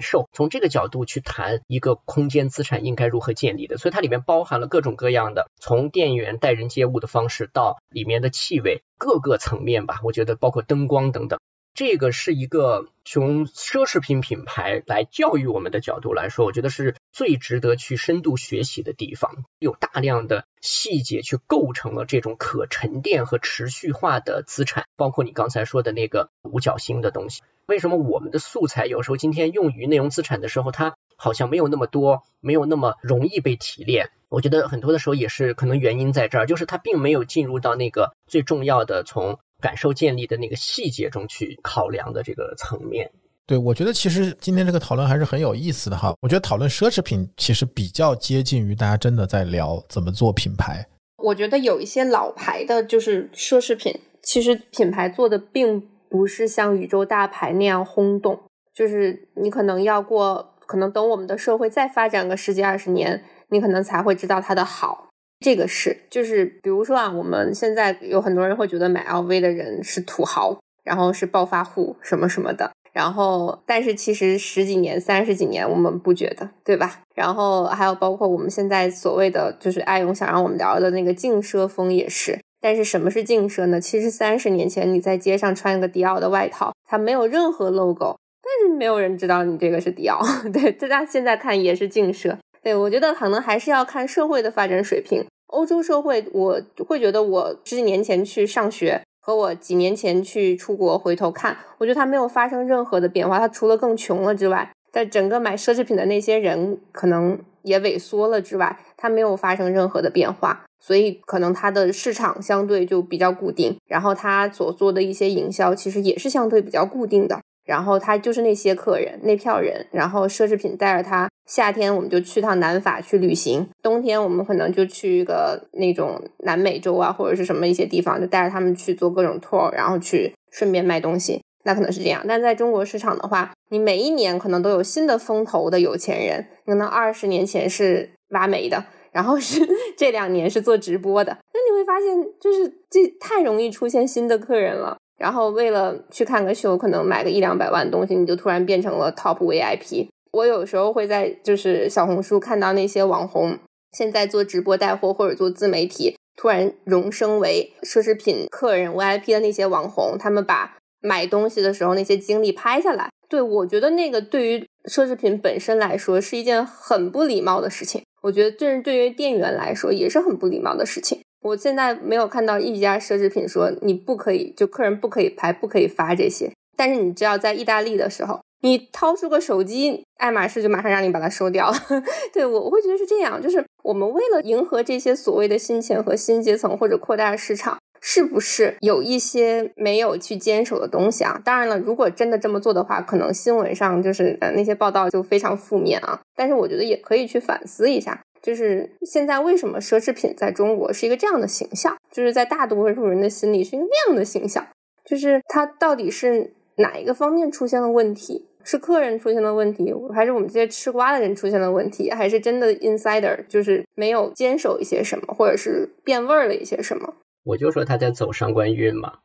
[0.00, 3.78] 受，从这个角度去谈一个空间资产应该如何建立的。
[3.78, 11.38] 所以它里面包含了各种各样的，从店员待人接物的方式到里面的气味，各个层面吧，我觉得包括灯光等等。
[11.74, 19.44] 这个是一个从奢侈品品牌来教育我们的角度来说，我觉得是最值得去深度学习的地方。
[19.58, 27.42] 有大量的细节去构成了这种可沉淀和持续化的资产，包括你刚才说的那个五角星的东西。
[27.66, 34.10] 为什么我们的素材有时候今天用于内容资产的时候，它好像没有那么多，没有那么容易被提炼？
[34.28, 39.40] 我觉得很多的时候也是可能原因在这儿，就是它并没有进入到那个最重要的从。
[39.64, 43.10] 感受建立的那个细节中去考量的这个层面，
[43.46, 46.14] 对我觉得其实今天这个讨论还是很有意思的哈。
[46.20, 50.86] 我觉得讨论奢侈品其实比较接近于大家真的在聊怎么做品牌。
[51.16, 58.38] 我觉得有一些老牌的，就是奢侈品，其实品牌做的并不是像宇宙大牌那样轰动，
[58.74, 65.08] 就是你可能要过，可能等我们的社会再发展个十几二十年，你可能才会知道它的好。
[65.44, 72.70] 这个是，就是比如说啊，我们现在有很多人会觉得买 LV 的人是土豪，然后是暴发户什么什么的。
[72.94, 77.00] 然后，但是其实十几年、三十几年，我们不觉得，对吧？
[77.14, 82.40] 然后还有包括我们现在所谓的，就是爱勇想让我们聊的那个竞奢风也是。
[82.62, 83.78] 但是什么是竞奢呢？
[83.78, 90.22] 其实三十年前你在街上穿一个迪奥的外套，它没有任何 logo，但是没有人知道你这个是迪奥。
[90.50, 92.34] 对，大家现在看也是竞奢。
[92.62, 95.26] 对我觉得可能还是要看社会的发展水平。
[95.48, 99.02] 欧洲社会，我会觉得我十几年前去上学。
[99.26, 103.38] 和我几年前去出国回头看，我觉得它没有发生任何的变化。
[103.38, 110.66] 它除了更穷了之外，在整个买奢侈品的那些人可能也萎缩了之外，它没有发生任何的变化。
[110.78, 117.40] 所以可能它的市场相对就比较固定，然后它所做的一些营销其实也是相对比较固定的。
[117.64, 121.28] 然后他就是那些客人，那票人，然后奢侈品带着他。
[121.46, 131.42] 夏天我们就去趟南法去旅行，冬天我们可能就去一个那种南美洲啊，或者是什么一些地方，就带着他们去做各种 tour，然后去顺便卖东西。
[131.66, 132.24] 那可能是这样。
[132.26, 139.60] 但在中国市场的话，你每一年可能都有新的风投的有钱人，可能二十年前是挖煤的，然后是
[139.98, 141.36] 这两年是做直播的。
[141.52, 144.96] 那你会发现，就是这太容易出现新的客人了。
[145.18, 150.08] 然后为了去看个秀，可能买个一两百万的东西，你就突然变成了 top VIP。
[150.32, 153.56] 我有时候会在就是小红书看到那些网红
[153.92, 163.08] 现在做直播带货或者做自媒体，突然荣升为奢侈品客人 VIP 的那些网红，他们把买东西的时候那些经历拍下来。
[163.28, 164.58] 对我觉得那个对于
[164.90, 171.20] 奢侈品本身来说是一件很不礼貌的事情，我觉得这是对于店员来说也是很不礼貌的事情。
[171.44, 176.50] 我现在没有看到一家奢侈品说你不可以，就客人不可以拍，不可以发这些。
[176.74, 181.76] 但是你知道，在意大利的时候，你掏出个手机，爱马仕就马上让你把它收掉了。
[182.32, 191.38] 对我，我会觉得是这样，就是我们为了迎合这些所谓的新钱和新阶层，或者扩大市场，是不是有一些没有去坚守的东西啊？
[191.44, 196.18] 当然了，如果真的这么做的话，可能新闻上就是呃那些报道就非常负面啊。
[196.34, 198.22] 但是我觉得也可以去反思一下。
[198.44, 201.96] 就是现在为什么奢侈品在中国是一个这样的形象？
[202.12, 204.66] 就是在大多数人的心里是一个那样的形象。
[205.02, 208.44] 就是它到底是哪一个方面出现了问题？
[208.62, 212.10] 是客人出现了问题，还是我们这些吃瓜的人出现了问题？
[212.10, 217.14] 还是真的 insider 就是没有坚守一些什么，或者是变味儿了一些什么？
[217.44, 219.18] 我就说他在走上官运嘛。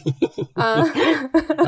[0.54, 0.82] 啊，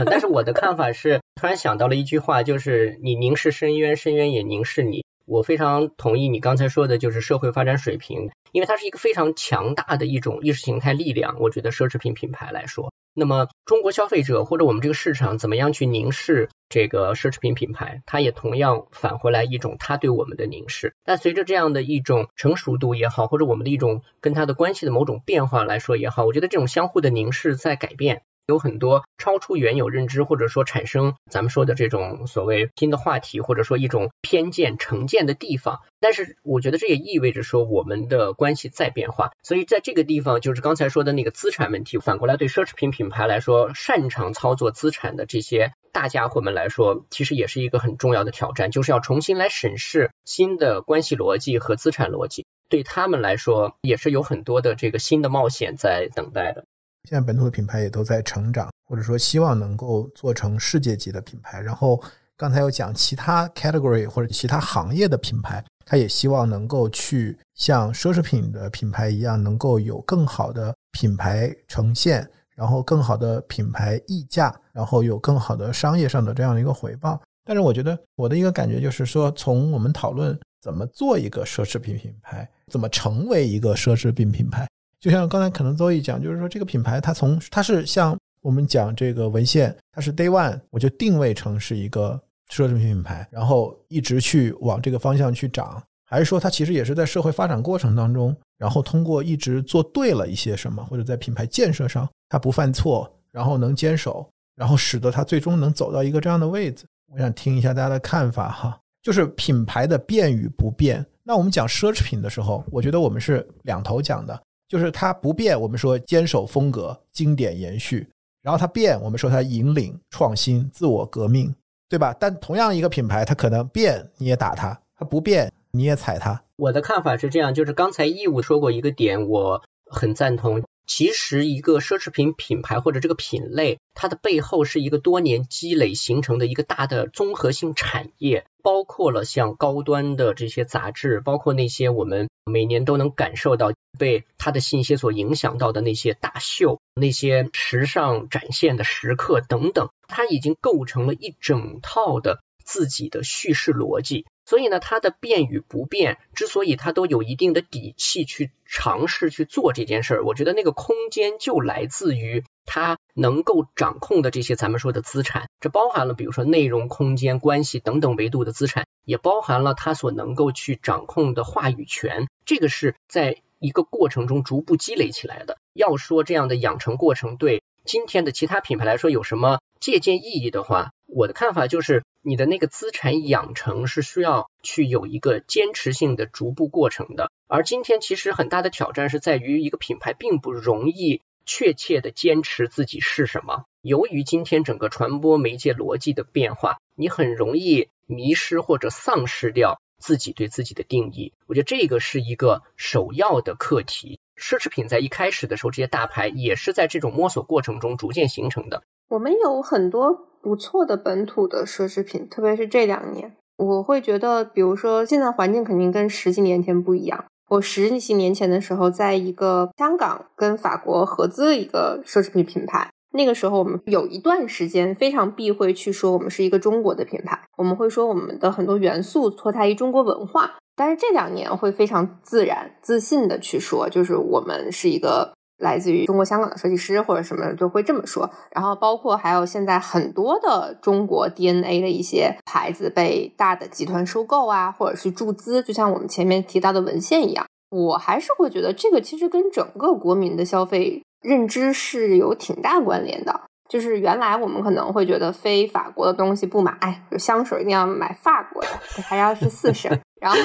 [0.07, 5.05] 但是我的看法是，突然想到了一句话，就是你凝视深渊，深渊也凝视你。
[5.25, 11.37] 我非常同意你刚才说的，就是社会发展水平，因为它是一个非常强大的一种意识形态力量。
[11.41, 20.95] 我觉得奢侈品品牌来说，那么中国消费者或者我们这个市场怎么样去凝视这个奢侈品品牌，它也同样返回来一种它对我们的凝视。
[21.05, 28.23] 但随着这样的一种成熟度也好，或者我们的一种跟它的关系的某种变化来说也好，我觉得这种相互的凝视在改变。
[28.47, 35.81] 有很多超出原有认知，或者说产生咱们说的这种所谓新的话题，或者说一种偏见成见的地方。
[36.01, 39.31] 但是我觉得这也意味着说我们的关系在变化。
[39.43, 52.45] 所以在这个地方，就是刚才说的那个资产问题，反过来对奢侈品品牌来说，擅长操作资产的这些大家伙们来说，其实也是一个很重要的挑战，就是要重新来审视新的关系逻辑和资产逻辑。
[52.69, 56.65] 对他们来说，也是有很多的这个新的冒险在等待的。
[57.09, 61.61] 现在本土的品牌也都在成长，或者说希望能够做成世界级的品牌。
[61.61, 62.01] 然后
[62.37, 77.21] 刚才有讲其他 category 或者其他行业的品牌，它也希望能够去像奢侈品的品牌一样，能够有更好的品牌呈现，然后更好的品牌溢价，然后有更好的商业上的这样的一个回报。
[77.45, 84.69] 但是我觉得我的一个感觉就是说，从我们讨论怎么做一个奢侈品品牌，怎么成为一个奢侈品品牌。
[85.03, 92.13] 就像刚才可能 Zoe 讲，就是说这个品牌它从它是像我们讲这个文献，它是 Day One 我就定位成是一个
[92.49, 104.25] 奢侈品品牌，然后一直去往这个方向去涨，还是说它其实也是在社会发展过程当中，然后通过一直做对了一些什么，或者在品牌建设上它不犯错，然后能坚守，
[104.55, 106.85] 然后使得它最终能走到一个这样的位置。
[107.13, 111.05] 我想听一下大家的看法哈，就是品牌的变与不变。
[111.25, 114.41] 那我们讲奢侈品的时候，我觉得我们是两头讲的。
[114.73, 118.07] 就是它不变，我们说坚守风格、经典延续；
[118.41, 121.55] 然后它变，我们说它引领创新、自我革命，
[121.91, 122.17] 对吧？
[122.19, 126.43] 但同样一个品牌，它可能变你也打它，它不变你也踩它。
[126.57, 130.65] 我的看法是这样，就是刚才义务说过一个点，我很赞同。
[130.87, 154.27] 其实一个奢侈品品牌或者这个品类，它的背后是一个多年积累形成的一个大的综合性产业，包括了像高端的这些杂志，包括那些我们每年都能感受到被它的信息所影响到的那些大秀、那些时尚展现的时刻等等，它已经构成了一整套的自己的叙事逻辑。
[154.45, 172.27] 所以呢，它的变与不变，之所以它都有一定的底气去尝试去做这件事儿，我觉得那个空间就来自于它能够掌控的这些咱们说的资产，这包含了比如说内容、空间、关系等等维度的资产，也包含了它所能够去掌控的话语权。
[172.45, 175.59] 这个是在一个过程中逐步积累起来的。
[175.73, 187.31] 要说这样的养成过程对今天的其他品牌来说有什么借鉴意义的话，我的看法就是，你的那个资产养成是需要去有一个坚持性的逐步过程的。
[187.47, 193.65] 而今天其实很大的挑战是在于，一个品牌并不容易确切的坚持自己是什么。
[193.83, 199.81] 由于今天整个传播媒介逻辑的变化，你很容易迷失或者丧失掉。
[199.99, 204.19] 自己对自己的定义，我觉得这个是一个首要的课题。
[204.37, 208.83] 奢侈品在一开始的时候，这些大牌也是在这种摸索过程中逐渐形成的。
[209.13, 217.27] 我们有很多不错的本土的奢侈品，特别是这两年，我会觉得，比如说现在环境肯定跟十几年前不一样。
[217.51, 222.91] 我十几年前的时候，在一个香港跟法国合资的一个奢侈品品牌。
[223.13, 230.53] 那个时候，我们有一段时间非常避讳去说我们是一个中国的品牌，我们会说我们的很多元素脱胎于中国文化。
[230.75, 238.29] 但是这两年会非常自然、自信的去说，就是我们是一个来自于中国香港的设计师或者什么，就会这么说。
[238.51, 251.03] 然后包括还有现在很多的中国 DNA 的一些牌子被大的集团收购啊，或者是注资，就像我们前面提到的文献一样，我还是会觉得这个其实跟整个国民的消费。
[251.23, 253.43] 认知是有挺大关联的，
[253.73, 258.69] 就是原来我们可能会觉得非法国的东西不买，哎，香水一定要买法国的，
[259.03, 259.91] 还要是四省。
[260.21, 260.39] 然后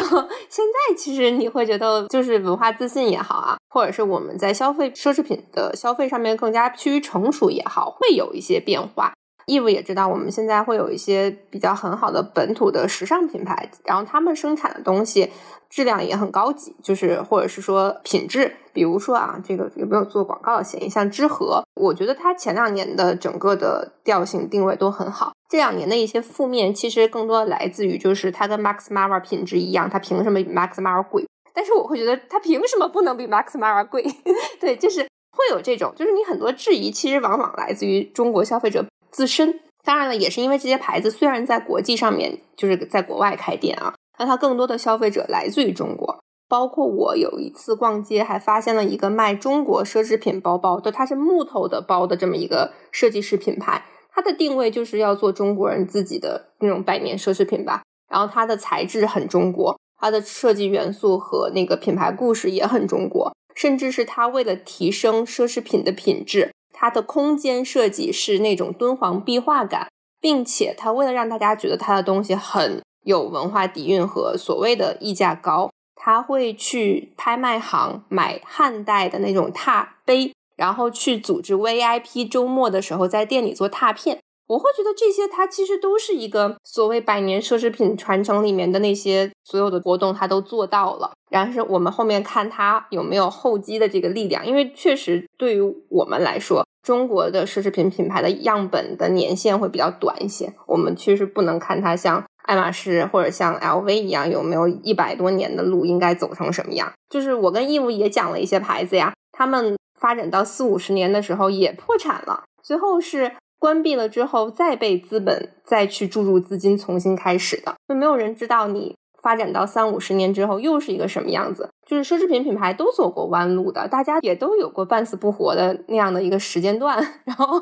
[0.48, 9.12] 现在其实你会觉得，就是文化自信也好啊，或者是我们在消费奢侈品的消费上面更加趋于成熟也好，会有一些变化。
[9.48, 15.32] 义务也知道，我们现在会有一些比较很好的本土的时尚品牌，然后他们生产的东西
[15.70, 20.90] 质量也很高级，就是或者是说品质，比如说啊，这个有没有做广告的嫌疑？
[20.90, 31.26] 像知和，我觉得它前两年的整个的调性定位都很好，这两年的一些负面其实更多来自于就是它跟 Max Mara 品质一样，它凭什么比 Max Mara 贵？
[31.54, 34.06] 但是我会觉得它凭什么不能比 Max Mara 贵？
[34.60, 38.86] 对，就是会有这种，就是你很多质疑其实往往来自于中国消费者。
[39.18, 46.20] 自身当然了，也是因为这些牌子虽然在国际上面就是在国外开店啊，但它更多的消费者来自于中国。
[46.48, 57.82] 包括我有一次逛街，还发现了一个卖中国奢侈品包包的，它是木头的包的这么一个设计师品牌，它的定位就是要做中国人自己的那种百年奢侈品吧。
[58.08, 66.52] 然后它的材质很中国，它的设计元素和那个品牌故事也很中国，甚至是它为了提升奢侈品的品质。
[66.80, 69.88] 它的空间设计是那种敦煌壁画感，
[70.22, 84.20] 并且它为了让大家觉得它的东西很有文化底蕴和所谓的溢价高，他会去拍卖行买汉代的那种拓碑，然后去组织 VIP 周末的时候在店里做拓片。
[84.48, 91.12] 我会觉得这些，它其实都是一个所谓百年奢侈品传承里面的那些所有的活动，它都做到了。
[91.30, 100.54] 然后是我们后面看它有没有后继的这个力量，因为确实对于我们来说，中国的奢侈品品牌的样本的年限会比较短一些。
[100.66, 106.90] 我们确实不能看它像爱马仕或者像 LV 一样有没有一百多年的路应该走成什么样。
[107.10, 113.34] 就是我跟义务也讲了一些牌子呀，他们发展到四五十年的时候也破产了，最后是。
[113.60, 121.70] 关闭了之后，再被资本再去注入资金，重新开始的，就没有人知道你发展到三五十年之后又是一个什么样子。
[121.86, 126.98] 就是奢侈品品牌都走过弯路的，大家也都有过半死不活的那样的一个时间段。
[127.24, 127.58] 然后，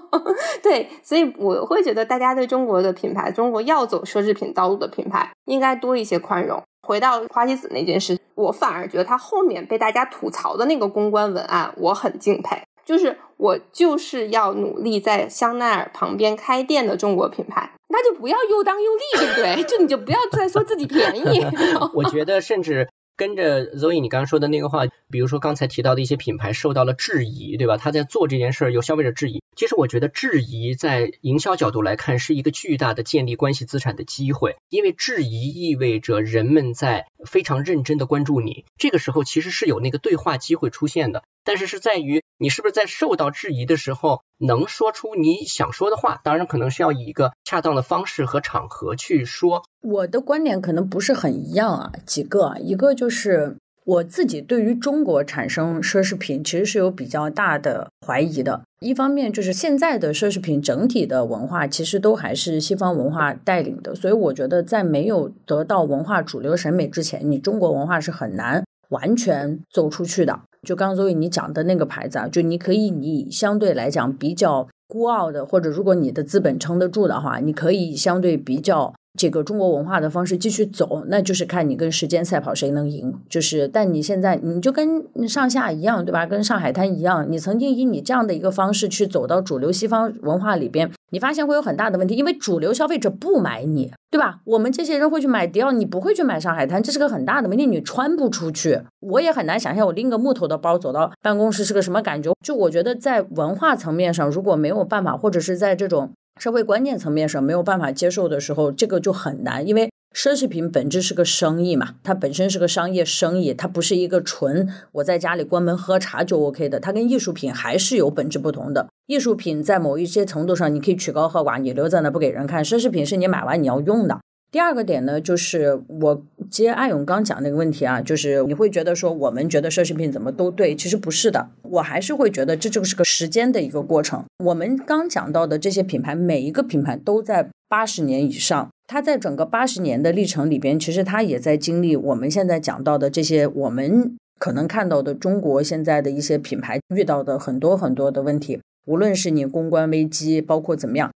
[0.63, 6.61] 对，所以我会觉得大家对中国的品牌，中国要走奢侈品道路的品牌，应该多一些宽容。
[6.87, 12.59] 回到花西子那件事，我反而觉得他后面被大家吐槽的那个公关文案，我很敬佩。
[12.85, 19.63] 就是我就是要努力在香奈儿旁边开店的中国品牌，那就不要又当又立，对不对？
[19.67, 21.45] 就你就不要再说自己便宜。
[21.95, 27.77] 我觉得甚至跟着 Zoe 你刚刚说的那个话，比如说刚才提到的一些品牌受到了质疑，对吧？
[27.77, 41.23] 他在做这件事儿有消费者质疑，其实我觉得质疑在营销角度来看是一个巨大的建立关系资产的机会，因为质疑意味着人们在非常认真的关注你，这个时候其实是有那个对话机会出现的。
[41.45, 46.19] 但是是在于你是不是在受到质疑的时候能说出你想说的话？
[46.23, 49.63] 当然，可能是要以一个恰当的方式和场合去说。
[49.81, 58.63] 我的观点可能不是很一样啊，几个，一个就是我自己对于中国产生奢侈品其实是有比较大的怀疑的。
[58.81, 70.39] 一方面就是现在的奢侈品整体的文化其实都还是西方文化带领的，所以我觉得在没有得到文化主流审美之前，你中国文化是很难完全走出去的。
[70.63, 78.93] 就刚刚周宇你讲的那个牌子啊，就你可以以相对来讲比较孤傲的，或者如果你的资本撑得住的话，你可以相对比较。
[79.17, 83.13] 这个中国文化的方式继续走，那就是看你跟时间赛跑谁能赢。
[83.29, 86.25] 就是，但你现在你就跟上下一样，对吧？
[86.25, 94.39] 跟上海滩一样，你曾经以你这样的一个方式去走到主流西方文化里边，你发现会有很大的问题，因为主流消费者不买你，对吧？
[94.45, 98.81] 我们这些人会去买迪奥，你不会去买上海滩，这是个很大的问题，你穿不出去。
[98.99, 102.31] 我也很难想象我拎个木头的包走到办公室是个什么感觉。
[102.43, 106.11] 就我觉得在文化层面上，如果没有办法，或者是在这种。
[106.39, 118.87] 社会观念层面上没有办法接受的时候，这个就很难，因为奢侈品本质是个生意嘛，它本身是个商业生意，它不是一个纯我在家里关门喝茶就 OK 的，它跟艺术品还是有本质不同的。
[119.07, 124.19] 艺术品在某一些程度上，你可以曲高和寡，你留在那不给人看；奢侈品是你买完你要用的。
[124.55, 134.23] 第二个点呢，就是我接艾勇刚讲那个问题啊，就是你会觉得说我们觉得奢侈品怎么都对，其实不是的，我还是会觉得这就是个时间的一个过程。
[134.45, 151.11] 我们刚讲到的这些品牌，每一个品牌都在八十年以上，它在整个八十年的历程里边，其实它也在经历我们现在讲到的这些，我们可能看到的中国现在的一些品牌遇到的很多很多的问题，无论是你公关危机，包括怎么样，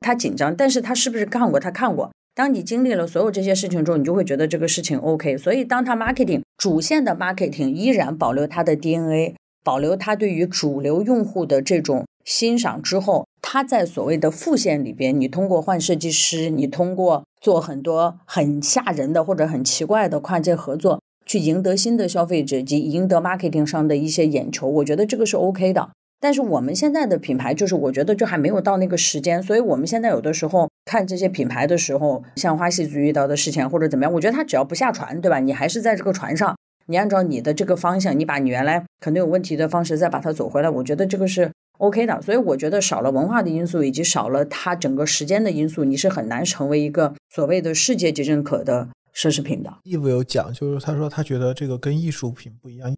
[0.00, 1.60] 他紧张，但是他是不是看过？
[1.60, 2.10] 他看过。
[2.38, 5.36] 当你经历了所有这些事情之后，你就会觉得这个事情 OK。
[5.36, 9.34] 所以，当他 marketing 主线的 marketing 依然保留它的 DNA，
[9.64, 25.90] 保留它对于主流用户的这种欣赏之后，他在所谓的副线里边，你通过换设计师，你通过做很多很吓人的或者很奇怪的跨界合作，去赢得新的消费者及赢得 marketing 上的一些眼球，我觉得这个是 OK 的。
[26.20, 35.38] 但是我们现在的品牌，就是我觉得就还没有到那个时间，所以我们现在有的时候看这些品牌的时候，像花西子遇到的事情或者怎么样，我觉得他只要不下船，对吧？
[35.38, 36.56] 你还是在这个船上，
[36.86, 42.20] 你按照你的这个方向，你把你原来可能有问题的方式再把它走回来，我觉得这个是 OK 的。
[42.20, 49.72] 所以我觉得少了文化的因素，以及少了它整个时间的因素，你是很难成为一个所谓的世界级认可的奢侈品的。
[49.84, 52.92] 义务有讲，就是他说他觉得这个跟艺术品不一样，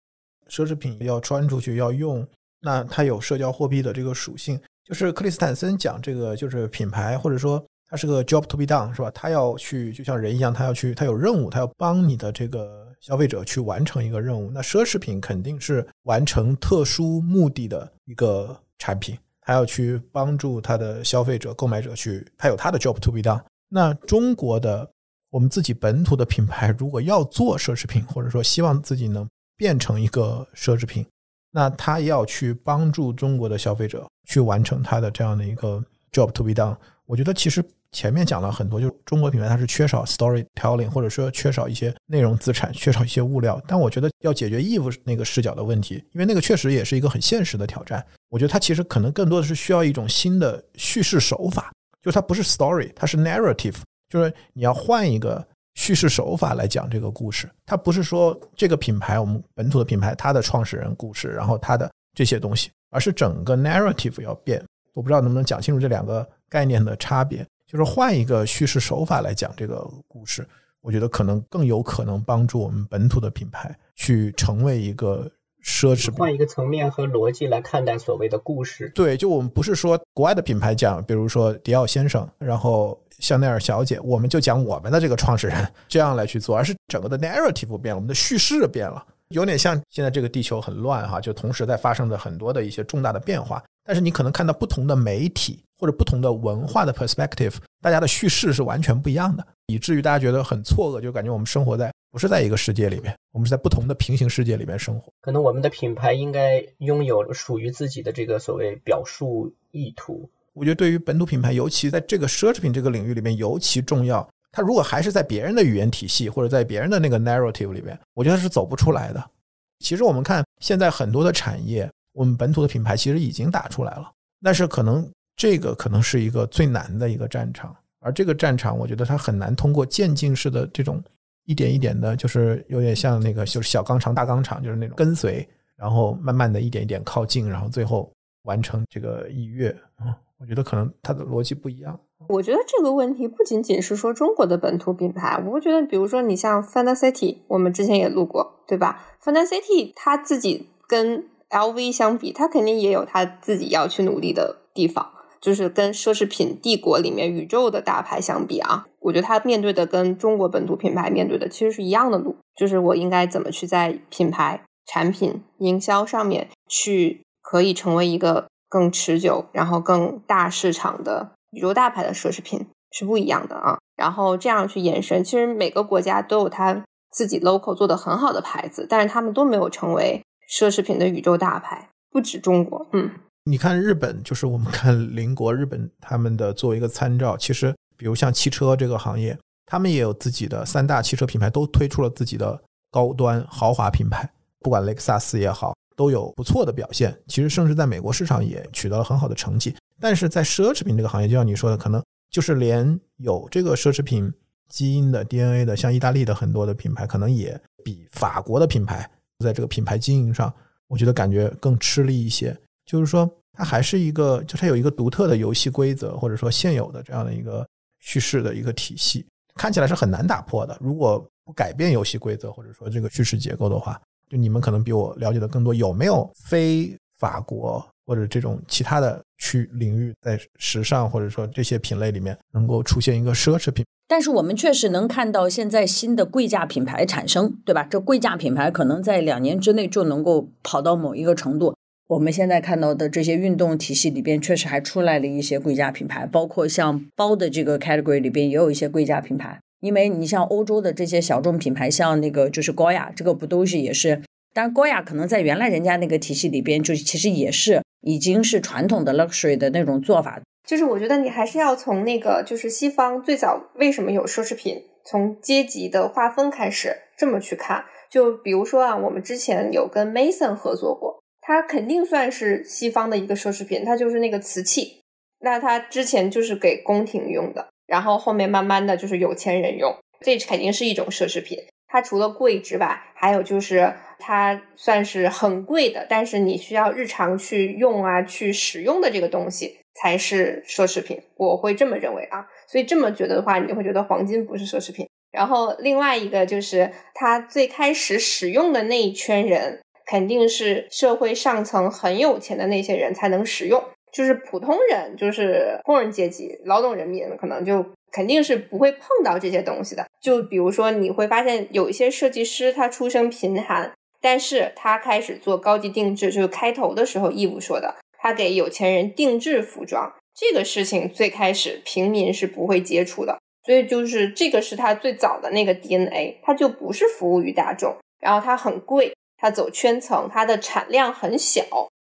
[0.48, 2.26] 奢侈品要穿出去要用。
[2.60, 9.10] 那它有社交货币的这个属性，就是克里斯坦森讲这个，就是品牌或者说它是个 job to be done，是吧？
[9.12, 14.50] 他要去就像人一样，他要去，他有任务，他要帮你的这个消费者去完成一个任务。
[14.52, 23.40] 那奢侈品肯定是完成特殊目的的一个产品，他要去帮助他的消费者、购买者去，他有他的 job to be done。
[23.68, 24.88] 那中国的
[25.30, 31.04] 我们自己本土的品牌，如果要做奢侈品，或者说希望自己能变成一个奢侈品。
[31.50, 35.82] 那他要去帮助中国的消费者去完成他的这样的一个
[36.12, 36.76] job to be done。
[37.06, 43.60] 我觉得其实前面讲了很多，就是中国品牌它是缺少 storytelling，或者说缺少一些内容资产，缺少一些物料。
[43.66, 48.04] 但我觉得要解决义务那个视角的问题，因为那个确实也是一个很现实的挑战。
[48.28, 53.76] 我觉得它其实可能更多的是需要一种新的叙事手法，就是它不是 story，它是 narrative，
[54.08, 55.44] 就是你要换一个。
[55.74, 64.62] 叙事手法来讲这个故事，它不是说这个品牌我们本土的品牌它的创始人故事，然后它的这些东西，而是整个 narrative 要变。
[64.94, 70.46] 我不知道能不能讲清楚这两个概念的差别，就是换一个叙事手法来讲这个故事，
[70.80, 75.30] 我觉得可能更有可能帮助我们本土的品牌去成为一个
[75.64, 76.12] 奢侈。
[76.14, 78.90] 换一个层面和逻辑来看待所谓的故事。
[78.94, 83.00] 对，就我们不是说国外的品牌讲，比如说迪奥先生，然后。
[83.20, 93.62] 香奈儿小姐，我们就讲我们的这个创始人这样来去做，而是整个的 narrative 变了，我们的叙事变了，有点像现在这个地球很乱哈，就同时在发生着很多的一些重大的变化。
[93.84, 105.12] 但是你可能看到不同的媒体或者不同的文化的 perspective，大家的叙事是完全不一样的，以至于大家觉得很错愕，就感觉我们生活在不是在一个世界里面，我们是在不同的平行世界里面生活。
[105.20, 110.30] 可能我们的品牌应该拥有属于自己的这个所谓表述意图。
[110.52, 114.28] 我觉得对于本土品牌，尤其在这个奢侈品这个领域里面尤其重要。
[114.52, 119.30] 它如果还是在别人的语言体系或者在别人的那个 narrative 里面，我觉得是走不出来的。
[119.78, 124.10] 其实我们看现在很多的产业，我们本土的品牌其实已经打出来了，
[124.42, 127.74] 但是可能这个可能是一个最难的一个战场。
[128.00, 131.00] 而这个战场，我觉得它很难通过渐进式的这种
[131.44, 138.12] 一点一点的，就是有点像那个就是小钢厂大钢厂，就是那种跟随，然后慢慢的一点一点靠近，然后最后
[138.42, 140.16] 完成这个一跃啊。
[140.40, 142.00] 我觉得可能它的逻辑不一样。
[142.28, 155.10] 我觉得这个问题不仅仅是说中国的本土品牌，我会觉得，比如说你像 Fanta City，我们之前也录过，对吧？Fanta City 它自己跟 LV 相比，它肯定也有它自己要去努力的地方。
[155.40, 173.76] 就是跟奢侈品帝国里面宇宙的大牌相比啊，我觉得它面对的跟中国本土品牌面对的其实是一样的路，就是我应该怎么去在品牌、产品、营销上面去可以成为一个更持久、然后更大市场的宇宙大牌的奢侈品是不一样的啊。
[173.96, 183.10] 然后这样去延伸，其实每个国家都有它自己 local 做的很好的牌子，但是他们都没有成为奢侈品的宇宙大牌，不止中国，嗯。
[183.44, 189.36] 你看日本，就是我们看邻国日本，他们的作为一个参照，其实比如像汽车这个行业，
[189.66, 194.30] 他们也有自己的三大汽车品牌，都推出了自己的高端豪华品牌，
[194.60, 197.14] 不管雷克萨斯也好，都有不错的表现。
[197.26, 199.76] 其实甚至在美国市场也取得了很好的成绩。
[200.00, 204.32] 但是在奢侈品这个行业，就像你说的，可能就是连有这个奢侈品
[204.70, 209.06] 基因的 DNA 的，像意大利的很多的品牌，可能也比法国的品牌
[209.44, 210.50] 在这个品牌经营上，
[210.88, 212.56] 我觉得感觉更吃力一些。
[212.86, 217.68] 就是说，它还是一个，就它有一个独特的游戏规则，或者说现有的这样的一个
[217.98, 220.74] 叙事的一个体系，看起来是很难打破的。
[220.80, 224.00] 如果不改变游戏规则，或者说这个叙事结构的话，
[224.30, 225.74] 就你们可能比我了解的更多。
[225.74, 233.84] 有没有非法国或者这种其他的区领域，在时尚或者说这些品类里面能够出现一个奢侈品？
[234.06, 237.84] 但是我们确实能看到现在新的贵价品牌产生，对吧？
[237.84, 241.74] 这贵价品牌可能在两年之内就能够跑到某一个程度。
[242.08, 249.60] 我们现在看到的这些运动体系里边，确实还出来了一些贵价品牌，包括像包的这个 category 里边也有一些贵价品牌。
[249.80, 254.22] 因为你像欧洲的这些小众品牌，像那个就是高雅，这个不都是也是？
[254.52, 260.40] 但高雅可能在原来人家那个体系里边，就其实也是已经是传统的 luxury 的那种做法。
[260.66, 267.84] 就是我觉得你还是要从那个就是西方最早为什么有奢侈品，从阶级的划分开始这么去看。
[268.10, 271.18] 就比如说啊，我们之前有跟 Mason 合作过。
[271.42, 275.02] 它肯定算是西方的一个奢侈品，它就是那个瓷器。
[275.40, 281.58] 那它之前就是给宫廷用的，然后后面慢慢的就是有钱人用，这肯定是一种奢侈品。
[281.88, 291.20] 它除了贵之外，还有就是它算是很贵的，但是你需要日常去用啊、去使用的这个东西才是奢侈品。
[291.36, 295.08] 我会这么认为啊，所以这么觉得的话，你就会觉得黄金不是奢侈品。
[295.32, 299.80] 然后另外一个就是它最开始使用的那一圈人。
[300.06, 303.80] 肯定是社会上层很有钱的那些人才能使用，
[304.12, 310.06] 就是普通人，就是工人阶级、劳动人民，可能就肯定是不会碰到这些东西的。
[310.20, 329.12] 就比如说，你会发现有一些设计师，他出身贫寒，但是他开始做高级定制，就是开头的时候义务说的，他给有钱人定制服装，这个事情最开始平民是不会接触的，所以就是这个是他最早的那个 DNA，他就不是服务于大众，然后它很贵。
[329.42, 331.62] 它走圈层，它的产量很小，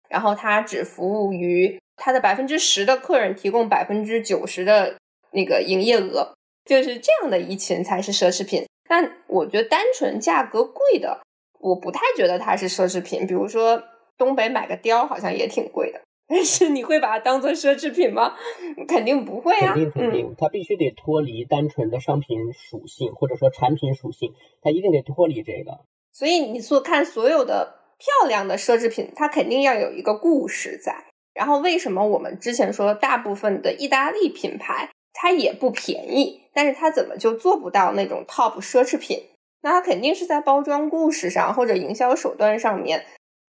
[0.10, 4.96] 然后它只服务于它的百分之十的客人，提供百分之九十的
[5.32, 8.66] 那个营业额，就是这样的一群才是奢侈品。
[8.88, 11.22] 但我觉得单纯价格贵的，
[11.60, 13.28] 我不太觉得它是奢侈品。
[13.28, 13.84] 比如说
[14.18, 16.00] 东北买个貂好像也挺贵的，
[16.30, 18.36] 但是你会把它当做奢侈品吗？
[18.88, 25.82] 肯定不会啊，肯定肯定，它必须得脱离单纯的商品属性或者说产品属性，它一定得脱离这个。
[26.14, 31.06] 所以你所看所有的漂亮的奢侈品，它肯定要有一个故事在。
[31.38, 39.24] 然后为什么我们之前说大部分的意大利品牌它也不便宜，但是它怎么就做不到那种 top 奢侈品？
[39.62, 43.06] 那它肯定是在包装故事上或者营销手段上面，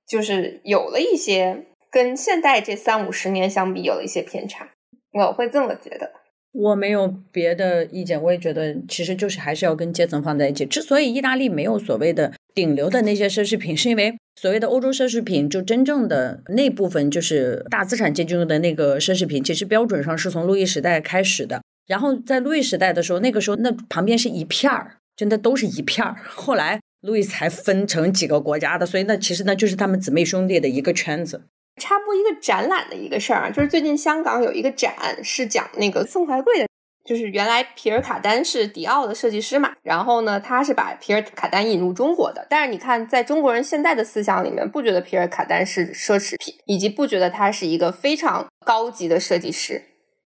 [0.07, 4.69] 就是有了一些跟现代这三五十年相比有了一些偏差。
[5.13, 6.13] 我会这么觉得。
[6.53, 10.65] 我没有别的意见，我也觉得其实就是还是要跟阶层放在一起。
[10.67, 12.33] 之所以意大利没有所谓的。
[12.55, 21.63] 顶流的那些奢侈品，是因为所谓的欧洲奢侈品，就真正的那部分就是大资产阶级用的那个奢侈品，其实标准上是从路易时代开始的。
[21.87, 26.17] 然后在路易时代的时候，那个时候那旁边是一片儿，真的都是一片儿。
[26.29, 31.43] 后来路易才分成几个国家的，所以那其实那就是他们姊妹兄弟的一个圈子。
[31.79, 34.95] 插播一个展览的一个事儿啊，就是最近香港有一个展
[35.25, 36.67] 是讲那个宋怀贵的。
[37.07, 42.47] 就是原来皮尔卡丹是迪奥的设计师嘛，然后呢，他是把皮尔卡丹引入中国的。
[42.51, 49.83] 但是你看，在中国人现在的思想里面，不觉得皮尔卡丹是奢侈品，以及不觉得他是一个非常高级的设计师。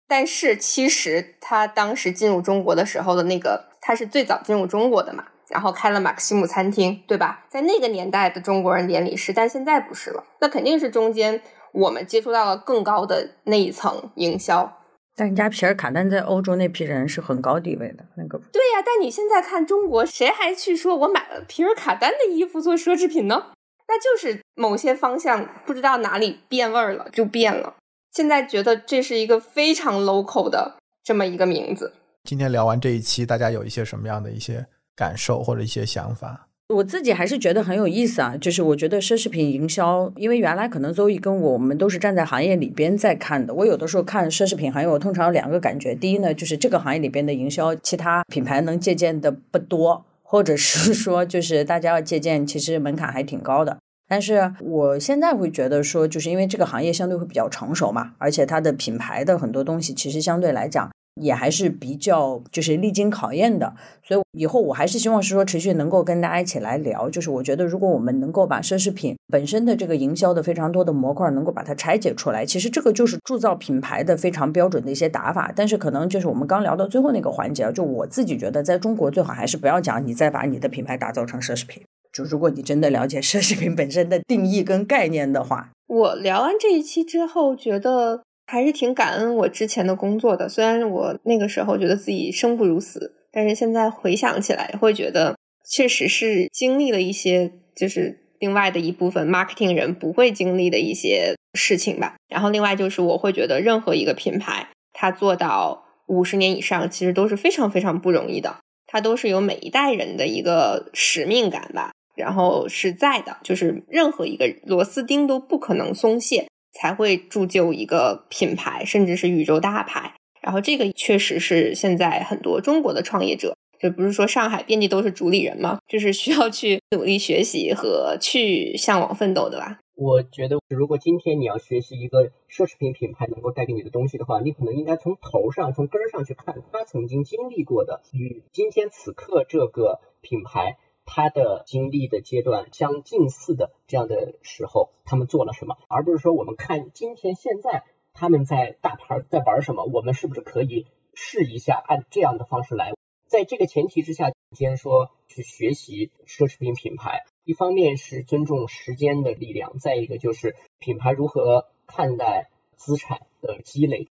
[0.09, 7.45] 但是其实他当时进入中国的时候的那个，他是最早进入中国的嘛，然后开了马克西姆餐厅，对吧？
[7.51, 10.24] 在那个年代的中国人眼里是，但现在不是了。
[10.41, 11.41] 那肯定是中间
[11.73, 14.79] 我们接触到了更高的那一层营销。
[15.15, 18.39] 但人家皮尔卡丹在欧洲那批人是很高地位的那个。
[18.51, 23.53] 对呀，但你现在看中国，谁还去说我买了皮尔卡丹的衣服做奢侈品呢？
[23.89, 27.74] 那就是某些方向不知道哪里变味儿了，就变了。
[28.11, 31.93] 现在觉得这是一个非常 local 的这么一个名字。
[32.24, 36.48] 今天聊完这一期，大家有一些什么样的一些感受或者一些想法？
[36.69, 43.52] 我自己还是觉得很有意思啊，就是我觉得奢侈品营销，因为原来可能邹毅跟我们都是站在行业里边在看的。
[43.52, 53.77] 我有的时候看奢侈品行业，我通常有两个感觉：第一呢，就是这个行业里边的营销，其他品牌能借鉴的不多，或者是 说，就是大家要借鉴，其实门槛还挺高的。
[54.09, 60.90] 但是我现在会觉得说，就是因为这个行业相对会比较成熟嘛，而且它的品牌的很多东西，其实相对来讲。
[61.21, 67.11] 也还是比较就是历经考验的，所以以后我还是希望是说持续能够跟大家一起来聊。
[67.11, 75.53] 就是我觉得如果我们能够把奢侈品本身的这个营销的非常多的模块能够把它拆解出来，其实这个就是铸造品牌的非常标准的一些打法。
[75.55, 81.83] 但是可能就是我们刚聊到最后那个环节，就我自己觉得在中国最好还是不要讲你再把你的品牌打造成奢侈品。
[82.11, 88.23] 就如果你真的了解 奢侈品本身的定义跟概念的话，我聊完这一期之后觉得。
[88.47, 95.36] 还是挺感恩我之前的工作的，虽然我那个时候觉得自己生不如死，但是现在回想起来，会觉得
[95.69, 102.16] 确实是经历了一些，就是另外的一部分 marketing 人不会经历的一些事情吧。
[102.28, 116.47] 然后另外就是我会觉得，任何一个品牌，它做到五十年以上，其实都是非常非常不容易的，它都是有每一代人的一个使命感吧，然后是在的，就是任何一个螺丝钉都不可能松懈。
[116.73, 120.15] 才会铸就一个品牌，甚至是宇宙大牌。
[120.40, 125.78] 然后这个确实是现在很多中国的创业者，就不是说上海遍地都是主理人嘛？
[125.86, 129.78] 就是需要去努力学习和去向往奋斗的吧。
[129.94, 140.78] 我觉得，如果今天你要学习一个奢侈品品牌能够带给你的东西的话，你可能应该从头上、从根儿上去看，他曾经经历过的与今天此刻这个品牌。
[141.15, 147.85] 他的经历的阶段相近似的这样的时候，他们做了什么，而不是说我们看今天现在
[148.15, 152.95] 他们在大牌在玩什么，我们是不是可以试一下按这样的方式来？
[153.29, 164.09] 在这个前提之下，先说去学习奢侈品品牌，一方面是尊重时间的力量，再一个就是品牌如何看待资产的积累。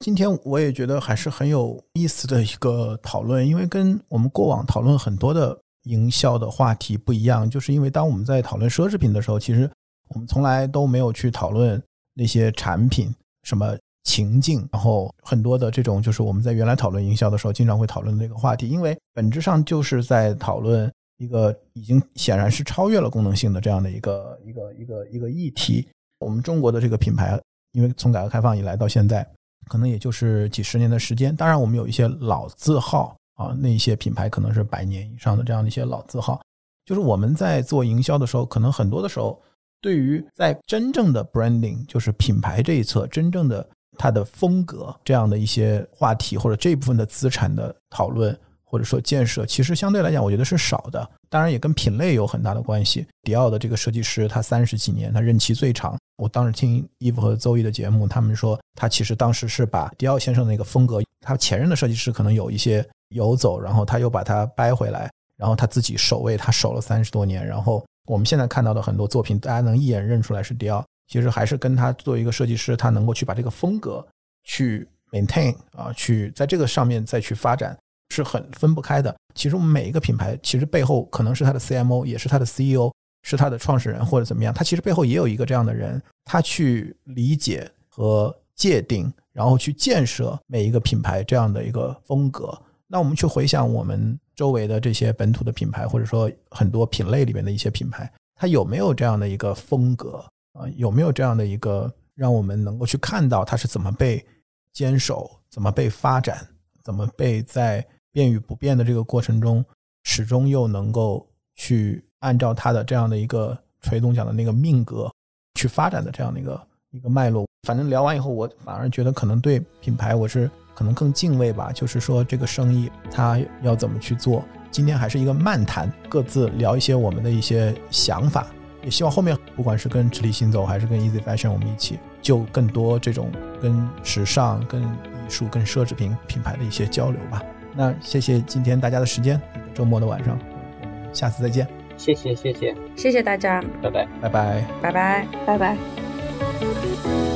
[0.00, 5.60] 今天我也觉得还是很有意思的一个讨论，因为跟我们过往讨论很多的。
[5.84, 9.70] 营销的话题不一样，就是因为当我们在讨论奢侈品的时候，其实
[10.08, 11.82] 我们从来都没有去讨论
[12.14, 25.88] 那些产品什么情境，然后很多的这种就是我们在原来讨论营销的时候经常会讨论的那个话题，因为本质上就是在讨论一个已经显然是超越了功能性的这样的一个一个一个一个议题。
[26.18, 27.40] 我们中国的这个品牌，
[27.72, 29.26] 因为从改革开放以来到现在，
[29.68, 33.16] 可能也就是几十年的时间，当然我们有一些老字号。
[33.40, 36.38] 啊，那些品牌可能是百年以上的这样的一些老字号，
[36.84, 39.40] 就是我们在做营销的时候，可能很多的时候，
[39.80, 51.10] 对于在真正的 branding，就是品牌这一侧，真正的它的风格这样的一些话题，或者这部分的资产的讨论，或者说建设，其实相对来讲，我觉得是少的。
[51.30, 53.06] 当然也跟品类有很大的关系。
[53.22, 55.96] 迪奥的这个设计师，他三十几年，他任期最长。
[56.18, 62.86] 我当时听伊芙和邹毅的节目，他们说他其实当时是把迪奥先生的那个风格，他前任的设计师可能有一些。
[63.10, 67.46] 游走，然后他又把它掰回来，然后他自己守卫，他守了三十多年。
[67.46, 74.06] 然后我们现在看到的很多作品，大家能一眼认出来是迪奥，其实还是跟他作为一个设计师，他能够去把这个风格
[74.44, 77.76] 去 maintain 啊，去在这个上面再去发展，
[78.10, 79.14] 是很分不开的。
[79.34, 82.92] 其实我们每一个品牌，其实背后可能是他的 CMO，也是他的 CEO，
[83.22, 92.56] 是他的创始人或者怎么样，他其实背后也有一个这样的人，他去理解和界定，然后去建设每一个品牌这样的一个风格。
[92.92, 100.66] 那我们去回想我们周围的这些本土的品牌，或者说很多品类里面的一些品牌，它有没有这样的一个风格啊？
[100.74, 104.24] 有没有这样的一个让我们能够去看到它是怎么被
[104.72, 106.44] 坚守、怎么被发展、
[106.82, 109.64] 怎么被在变与不变的这个过程中，
[110.02, 115.08] 始终又能够去按照它的这样的一个锤总讲的那个命格
[115.54, 116.60] 去发展的这样的一个
[116.90, 117.46] 一个脉络？
[117.68, 120.50] 反正聊完以后，我反而觉得可能对品牌我是。
[120.80, 124.42] 可能更敬畏吧，就是说这个生意它要怎么去做。
[124.70, 128.46] 今天还是一个漫谈，各自聊一些我们的一些想法。
[128.82, 133.30] 也希望后面不管是跟直立行走，还是跟 Easy Fashion，我们一起就更多这种
[133.60, 134.86] 跟时尚、跟艺
[135.28, 137.42] 术、跟奢侈品品牌的一些交流吧。
[137.76, 139.38] 那谢谢今天大家的时间，
[139.74, 140.38] 周末的晚上，
[140.80, 141.68] 我们下次再见。
[141.98, 147.29] 谢谢谢谢谢谢大家，拜拜拜拜拜拜拜拜。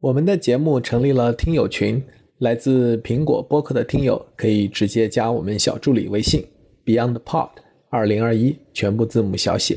[0.00, 2.00] 我们的节目成立了听友群，
[2.38, 6.46] 来自苹果播客的听友可以直接加我们小助理微信
[6.84, 7.48] BeyondPod
[7.90, 9.76] 二零二一，全部字母小写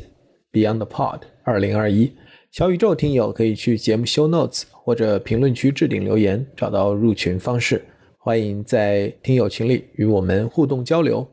[0.52, 2.11] BeyondPod 二零二一。
[2.52, 7.84] 小宇宙听友可以去节目 Show Notes 或者评论区置顶留言，找到入群方式。
[8.19, 11.27] 欢迎在听友群里与我们互动交流。